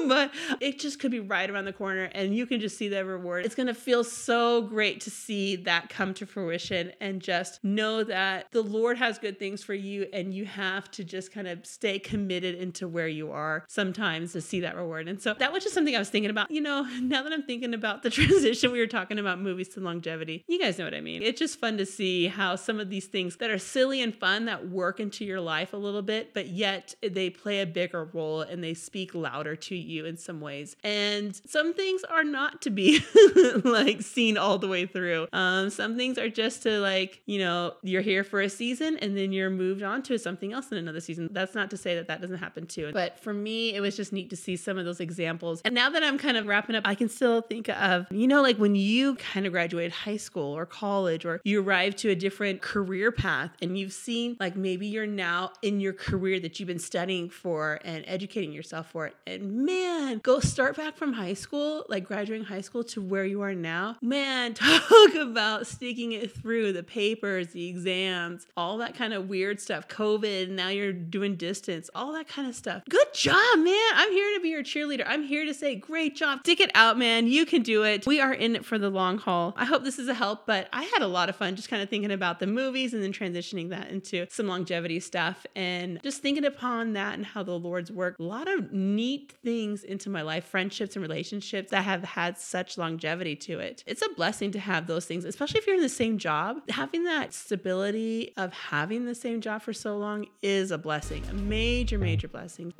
but 0.07 0.31
it 0.59 0.79
just 0.79 0.99
could 0.99 1.11
be 1.11 1.19
right 1.19 1.49
around 1.49 1.65
the 1.65 1.73
corner 1.73 2.09
and 2.13 2.35
you 2.35 2.45
can 2.45 2.59
just 2.59 2.77
see 2.77 2.89
that 2.89 3.05
reward. 3.05 3.45
It's 3.45 3.55
going 3.55 3.67
to 3.67 3.73
feel 3.73 4.03
so 4.03 4.61
great 4.61 5.01
to 5.01 5.11
see 5.11 5.55
that 5.57 5.89
come 5.89 6.13
to 6.15 6.25
fruition 6.25 6.91
and 6.99 7.21
just 7.21 7.63
know 7.63 8.03
that 8.03 8.47
the 8.51 8.61
Lord 8.61 8.97
has 8.97 9.17
good 9.19 9.39
things 9.39 9.63
for 9.63 9.73
you 9.73 10.07
and 10.13 10.33
you 10.33 10.45
have 10.45 10.89
to 10.91 11.03
just 11.03 11.31
kind 11.31 11.47
of 11.47 11.65
stay 11.65 11.99
committed 11.99 12.55
into 12.55 12.87
where 12.87 13.07
you 13.07 13.31
are 13.31 13.65
sometimes 13.67 14.33
to 14.33 14.41
see 14.41 14.61
that 14.61 14.75
reward. 14.75 15.07
And 15.07 15.21
so 15.21 15.33
that 15.35 15.51
was 15.51 15.63
just 15.63 15.75
something 15.75 15.95
I 15.95 15.99
was 15.99 16.09
thinking 16.09 16.29
about. 16.31 16.51
You 16.51 16.61
know, 16.61 16.81
now 17.01 17.23
that 17.23 17.31
I'm 17.31 17.43
thinking 17.43 17.73
about 17.73 17.92
the 18.01 18.09
transition 18.09 18.71
we 18.71 18.79
were 18.79 18.87
talking 18.87 19.19
about 19.19 19.39
movies 19.39 19.69
to 19.69 19.79
longevity. 19.79 20.43
You 20.47 20.59
guys 20.59 20.77
know 20.77 20.85
what 20.85 20.93
I 20.93 21.01
mean. 21.01 21.21
It's 21.21 21.39
just 21.39 21.59
fun 21.59 21.77
to 21.77 21.85
see 21.85 22.27
how 22.27 22.55
some 22.55 22.79
of 22.79 22.89
these 22.89 23.05
things 23.05 23.37
that 23.37 23.49
are 23.49 23.57
silly 23.57 24.01
and 24.01 24.15
fun 24.15 24.45
that 24.45 24.69
work 24.69 24.99
into 24.99 25.25
your 25.25 25.41
life 25.41 25.73
a 25.73 25.77
little 25.77 26.01
bit, 26.01 26.33
but 26.33 26.47
yet 26.47 26.95
they 27.01 27.29
play 27.29 27.61
a 27.61 27.65
bigger 27.65 28.05
role 28.05 28.41
and 28.41 28.63
they 28.63 28.73
speak 28.73 29.13
louder 29.13 29.55
to 29.55 29.75
you 29.75 30.05
in 30.05 30.17
some 30.17 30.41
ways. 30.41 30.75
And 30.83 31.35
some 31.45 31.73
things 31.73 32.03
are 32.05 32.23
not 32.23 32.61
to 32.63 32.69
be 32.69 33.01
like 33.63 34.01
seen 34.01 34.37
all 34.37 34.57
the 34.57 34.67
way 34.67 34.85
through. 34.85 35.27
Um, 35.33 35.69
some 35.69 35.95
things 35.97 36.17
are 36.17 36.29
just 36.29 36.63
to 36.63 36.79
like, 36.79 37.21
you 37.25 37.39
know, 37.39 37.73
you're 37.83 38.01
here 38.01 38.23
for 38.23 38.41
a 38.41 38.49
season 38.49 38.97
and 38.97 39.17
then 39.17 39.31
you're 39.31 39.49
moved 39.49 39.83
on 39.83 40.01
to 40.03 40.17
something 40.17 40.53
else 40.53 40.71
in 40.71 40.77
another 40.77 40.99
season. 40.99 41.29
That's 41.31 41.55
not 41.55 41.69
to 41.71 41.77
say 41.77 41.95
that 41.95 42.07
that 42.07 42.21
doesn't 42.21 42.37
happen 42.37 42.65
too. 42.65 42.91
But 42.93 43.19
for 43.19 43.33
me, 43.33 43.73
it 43.73 43.81
was 43.81 43.95
just 43.95 44.13
neat 44.13 44.29
to 44.29 44.35
see 44.35 44.55
some 44.55 44.77
of 44.77 44.85
those 44.85 44.99
examples. 44.99 45.61
And 45.65 45.75
now 45.75 45.89
that 45.89 46.03
I'm 46.03 46.17
kind 46.17 46.37
of 46.37 46.45
wrapping 46.45 46.75
up, 46.75 46.87
I 46.87 46.95
can 46.95 47.09
still 47.09 47.41
think 47.41 47.69
of, 47.69 47.75
you 48.11 48.27
know, 48.27 48.41
like 48.41 48.57
when 48.57 48.75
you 48.75 49.15
kind 49.15 49.45
of 49.45 49.51
graduated 49.51 49.91
high 49.91 50.17
school 50.17 50.55
or 50.55 50.65
college 50.65 51.25
or 51.25 51.41
you 51.43 51.61
arrive 51.61 51.95
to 51.97 52.09
a 52.09 52.15
different 52.15 52.61
career 52.61 53.11
path 53.11 53.51
and 53.61 53.77
you've 53.77 53.93
seen 53.93 54.37
like 54.39 54.55
maybe 54.55 54.87
you're 54.87 55.07
now 55.07 55.51
in 55.61 55.79
your 55.79 55.93
career 55.93 56.39
that 56.39 56.59
you've 56.59 56.67
been 56.67 56.79
studying 56.79 57.29
for 57.29 57.79
and 57.83 58.03
educating 58.07 58.51
yourself 58.51 58.89
for. 58.91 59.11
And 59.27 59.65
man, 59.65 60.19
go 60.19 60.39
start 60.39 60.77
back 60.77 60.95
from 60.95 61.13
high 61.13 61.33
school, 61.33 61.85
like 61.89 62.05
graduating 62.05 62.45
high 62.45 62.61
school 62.61 62.83
to 62.85 63.01
where 63.01 63.25
you 63.25 63.41
are 63.41 63.53
now. 63.53 63.97
Man, 64.01 64.53
talk 64.53 65.15
about 65.15 65.67
sticking 65.67 66.13
it 66.13 66.31
through 66.31 66.73
the 66.73 66.83
papers, 66.83 67.49
the 67.49 67.67
exams, 67.67 68.47
all 68.55 68.77
that 68.77 68.95
kind 68.95 69.13
of 69.13 69.27
weird 69.27 69.59
stuff. 69.59 69.87
COVID, 69.87 70.49
now 70.49 70.69
you're 70.69 70.93
doing 70.93 71.35
distance, 71.35 71.89
all 71.95 72.13
that 72.13 72.27
kind 72.27 72.47
of 72.47 72.55
stuff. 72.55 72.83
Good 72.89 73.13
job, 73.13 73.59
man. 73.59 73.89
I'm 73.93 74.11
here 74.11 74.35
to 74.35 74.41
be 74.41 74.49
your 74.49 74.63
cheerleader. 74.63 75.03
I'm 75.05 75.23
here 75.23 75.45
to 75.45 75.53
say, 75.53 75.75
great 75.75 76.15
job. 76.15 76.39
Stick 76.41 76.59
it 76.59 76.71
out, 76.75 76.97
man. 76.97 77.27
You 77.27 77.45
can 77.45 77.61
do 77.61 77.72
it. 77.81 78.05
We 78.05 78.21
are 78.21 78.31
in 78.31 78.55
it 78.55 78.63
for 78.63 78.77
the 78.77 78.91
long 78.91 79.17
haul. 79.17 79.55
I 79.57 79.65
hope 79.65 79.83
this 79.83 79.97
is 79.97 80.07
a 80.07 80.13
help, 80.13 80.45
but 80.45 80.69
I 80.71 80.83
had 80.83 81.01
a 81.01 81.07
lot 81.07 81.29
of 81.29 81.35
fun 81.35 81.55
just 81.55 81.69
kind 81.69 81.81
of 81.81 81.89
thinking 81.89 82.11
about 82.11 82.39
the 82.39 82.45
movies 82.45 82.93
and 82.93 83.01
then 83.01 83.11
transitioning 83.11 83.69
that 83.69 83.89
into 83.89 84.27
some 84.29 84.45
longevity 84.47 84.99
stuff 84.99 85.45
and 85.55 85.99
just 86.03 86.21
thinking 86.21 86.45
upon 86.45 86.93
that 86.93 87.15
and 87.15 87.25
how 87.25 87.41
the 87.41 87.57
Lord's 87.57 87.91
work. 87.91 88.19
A 88.19 88.23
lot 88.23 88.47
of 88.47 88.71
neat 88.71 89.33
things 89.43 89.83
into 89.83 90.09
my 90.09 90.21
life, 90.21 90.45
friendships 90.45 90.95
and 90.95 91.01
relationships 91.01 91.71
that 91.71 91.83
have 91.83 92.03
had 92.03 92.37
such 92.37 92.77
longevity 92.77 93.35
to 93.37 93.59
it. 93.59 93.83
It's 93.87 94.01
a 94.01 94.09
blessing 94.15 94.51
to 94.51 94.59
have 94.59 94.85
those 94.85 95.05
things, 95.05 95.25
especially 95.25 95.59
if 95.59 95.65
you're 95.65 95.75
in 95.77 95.81
the 95.81 95.89
same 95.89 96.17
job. 96.17 96.61
Having 96.69 97.05
that 97.05 97.33
stability 97.33 98.33
of 98.37 98.53
having 98.53 99.05
the 99.05 99.15
same 99.15 99.41
job 99.41 99.63
for 99.63 99.73
so 99.73 99.97
long 99.97 100.27
is 100.41 100.69
a 100.71 100.77
blessing, 100.77 101.23
a 101.29 101.33
major, 101.33 101.97
major 101.97 102.27
blessing. 102.27 102.73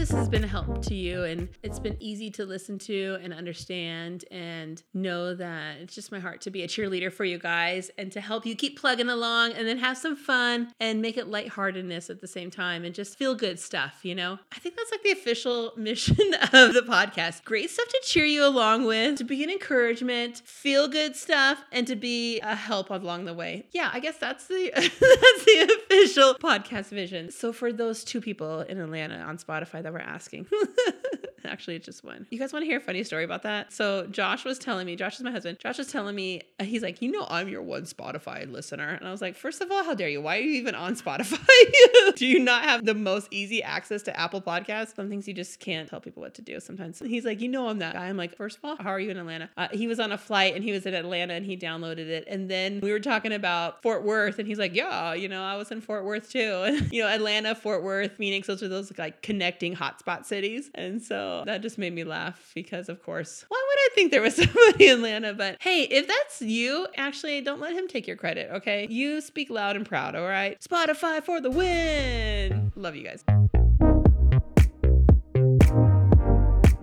This 0.00 0.12
has 0.12 0.30
been 0.30 0.44
a 0.44 0.46
help 0.46 0.80
to 0.80 0.94
you 0.94 1.24
and 1.24 1.46
it's 1.62 1.78
been 1.78 1.94
easy 2.00 2.30
to 2.30 2.46
listen 2.46 2.78
to 2.78 3.18
and 3.22 3.34
understand 3.34 4.24
and 4.30 4.82
know 4.94 5.34
that 5.34 5.76
it's 5.76 5.94
just 5.94 6.10
my 6.10 6.18
heart 6.18 6.40
to 6.40 6.50
be 6.50 6.62
a 6.62 6.66
cheerleader 6.66 7.12
for 7.12 7.26
you 7.26 7.38
guys 7.38 7.90
and 7.98 8.10
to 8.10 8.18
help 8.18 8.46
you 8.46 8.56
keep 8.56 8.80
plugging 8.80 9.10
along 9.10 9.52
and 9.52 9.68
then 9.68 9.76
have 9.76 9.98
some 9.98 10.16
fun 10.16 10.72
and 10.80 11.02
make 11.02 11.18
it 11.18 11.26
lightheartedness 11.26 12.08
at 12.08 12.18
the 12.18 12.26
same 12.26 12.50
time 12.50 12.82
and 12.82 12.94
just 12.94 13.18
feel 13.18 13.34
good 13.34 13.60
stuff, 13.60 13.98
you 14.02 14.14
know? 14.14 14.38
I 14.50 14.58
think 14.58 14.74
that's 14.74 14.90
like 14.90 15.02
the 15.02 15.10
official 15.10 15.74
mission 15.76 16.32
of 16.44 16.72
the 16.72 16.84
podcast. 16.88 17.44
Great 17.44 17.68
stuff 17.68 17.88
to 17.88 18.00
cheer 18.02 18.24
you 18.24 18.46
along 18.46 18.86
with, 18.86 19.18
to 19.18 19.24
be 19.24 19.44
an 19.44 19.50
encouragement, 19.50 20.38
feel 20.46 20.88
good 20.88 21.14
stuff, 21.14 21.62
and 21.72 21.86
to 21.86 21.94
be 21.94 22.40
a 22.40 22.54
help 22.54 22.88
along 22.88 23.26
the 23.26 23.34
way. 23.34 23.66
Yeah, 23.70 23.90
I 23.92 24.00
guess 24.00 24.16
that's 24.16 24.46
the 24.46 24.70
that's 24.74 25.44
the 25.44 25.78
official 25.90 26.36
podcast 26.36 26.88
vision. 26.88 27.30
So 27.30 27.52
for 27.52 27.70
those 27.70 28.02
two 28.02 28.22
people 28.22 28.60
in 28.62 28.80
Atlanta 28.80 29.16
on 29.16 29.36
Spotify 29.36 29.82
that 29.82 29.89
we're 29.92 29.98
asking. 29.98 30.46
Actually, 31.44 31.76
it's 31.76 31.86
just 31.86 32.04
one. 32.04 32.26
You 32.30 32.38
guys 32.38 32.52
want 32.52 32.62
to 32.62 32.66
hear 32.66 32.78
a 32.78 32.80
funny 32.80 33.04
story 33.04 33.24
about 33.24 33.42
that? 33.42 33.72
So 33.72 34.06
Josh 34.06 34.44
was 34.44 34.58
telling 34.58 34.86
me, 34.86 34.96
Josh 34.96 35.16
is 35.16 35.22
my 35.22 35.30
husband. 35.30 35.58
Josh 35.58 35.78
was 35.78 35.88
telling 35.88 36.14
me, 36.14 36.42
uh, 36.58 36.64
he's 36.64 36.82
like, 36.82 37.02
you 37.02 37.10
know, 37.10 37.26
I'm 37.28 37.48
your 37.48 37.62
one 37.62 37.82
Spotify 37.82 38.50
listener. 38.50 38.88
And 38.88 39.06
I 39.06 39.10
was 39.12 39.20
like, 39.20 39.36
first 39.36 39.60
of 39.60 39.70
all, 39.70 39.84
how 39.84 39.94
dare 39.94 40.08
you? 40.08 40.20
Why 40.20 40.38
are 40.38 40.40
you 40.40 40.52
even 40.52 40.74
on 40.74 40.96
Spotify? 40.96 41.38
do 42.16 42.26
you 42.26 42.38
not 42.38 42.64
have 42.64 42.84
the 42.84 42.94
most 42.94 43.28
easy 43.30 43.62
access 43.62 44.02
to 44.02 44.18
Apple 44.18 44.40
Podcasts? 44.42 44.94
Some 44.94 45.08
things 45.08 45.26
you 45.26 45.34
just 45.34 45.60
can't 45.60 45.88
tell 45.88 46.00
people 46.00 46.22
what 46.22 46.34
to 46.34 46.42
do 46.42 46.60
sometimes. 46.60 46.98
He's 46.98 47.24
like, 47.24 47.40
you 47.40 47.48
know, 47.48 47.68
I'm 47.68 47.78
that 47.78 47.94
guy. 47.94 48.06
I'm 48.06 48.16
like, 48.16 48.36
first 48.36 48.58
of 48.58 48.64
all, 48.64 48.76
how 48.76 48.90
are 48.90 49.00
you 49.00 49.10
in 49.10 49.16
Atlanta? 49.16 49.50
Uh, 49.56 49.68
he 49.72 49.86
was 49.86 50.00
on 50.00 50.12
a 50.12 50.18
flight 50.18 50.54
and 50.54 50.64
he 50.64 50.72
was 50.72 50.86
in 50.86 50.94
Atlanta 50.94 51.34
and 51.34 51.46
he 51.46 51.56
downloaded 51.56 52.08
it. 52.08 52.24
And 52.28 52.50
then 52.50 52.80
we 52.80 52.92
were 52.92 53.00
talking 53.00 53.32
about 53.32 53.82
Fort 53.82 54.04
Worth 54.04 54.38
and 54.38 54.46
he's 54.46 54.58
like, 54.58 54.74
yeah, 54.74 55.14
you 55.14 55.28
know, 55.28 55.42
I 55.42 55.56
was 55.56 55.70
in 55.70 55.80
Fort 55.80 56.04
Worth 56.04 56.30
too. 56.30 56.62
And, 56.64 56.92
you 56.92 57.02
know, 57.02 57.08
Atlanta, 57.08 57.54
Fort 57.54 57.82
Worth, 57.82 58.12
Phoenix, 58.12 58.46
those 58.46 58.62
are 58.62 58.68
those 58.68 58.96
like 58.98 59.22
connecting 59.22 59.74
hotspot 59.74 60.24
cities. 60.24 60.70
And 60.74 61.02
that 61.46 61.62
just 61.62 61.78
made 61.78 61.94
me 61.94 62.04
laugh 62.04 62.52
because, 62.54 62.88
of 62.88 63.02
course, 63.02 63.44
why 63.48 63.62
would 63.68 63.78
I 63.78 63.88
think 63.94 64.10
there 64.10 64.22
was 64.22 64.34
somebody 64.42 64.88
in 64.88 64.96
Atlanta? 64.98 65.34
But 65.34 65.56
hey, 65.60 65.82
if 65.84 66.06
that's 66.06 66.42
you, 66.42 66.86
actually, 66.96 67.40
don't 67.40 67.60
let 67.60 67.72
him 67.72 67.88
take 67.88 68.06
your 68.06 68.16
credit, 68.16 68.50
okay? 68.52 68.86
You 68.90 69.20
speak 69.20 69.50
loud 69.50 69.76
and 69.76 69.86
proud, 69.86 70.14
all 70.14 70.28
right? 70.28 70.60
Spotify 70.60 71.22
for 71.22 71.40
the 71.40 71.50
win. 71.50 72.72
Love 72.76 72.96
you 72.96 73.04
guys. 73.04 73.24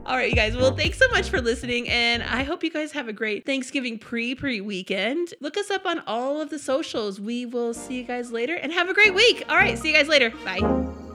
All 0.07 0.15
right, 0.15 0.29
you 0.29 0.35
guys. 0.35 0.55
Well, 0.55 0.73
thanks 0.73 0.97
so 0.97 1.09
much 1.09 1.29
for 1.29 1.41
listening. 1.41 1.89
And 1.89 2.23
I 2.23 2.43
hope 2.43 2.63
you 2.63 2.71
guys 2.71 2.93
have 2.93 3.09
a 3.09 3.13
great 3.13 3.45
Thanksgiving 3.45 3.99
pre 3.99 4.35
pre 4.35 4.61
weekend. 4.61 5.33
Look 5.41 5.57
us 5.57 5.69
up 5.69 5.85
on 5.85 5.99
all 6.07 6.39
of 6.39 6.49
the 6.49 6.59
socials. 6.59 7.19
We 7.19 7.45
will 7.45 7.73
see 7.73 7.95
you 7.95 8.03
guys 8.03 8.31
later 8.31 8.55
and 8.55 8.71
have 8.71 8.87
a 8.87 8.93
great 8.93 9.13
week. 9.13 9.43
All 9.49 9.57
right, 9.57 9.77
see 9.77 9.89
you 9.89 9.93
guys 9.93 10.07
later. 10.07 10.29
Bye. 10.45 11.06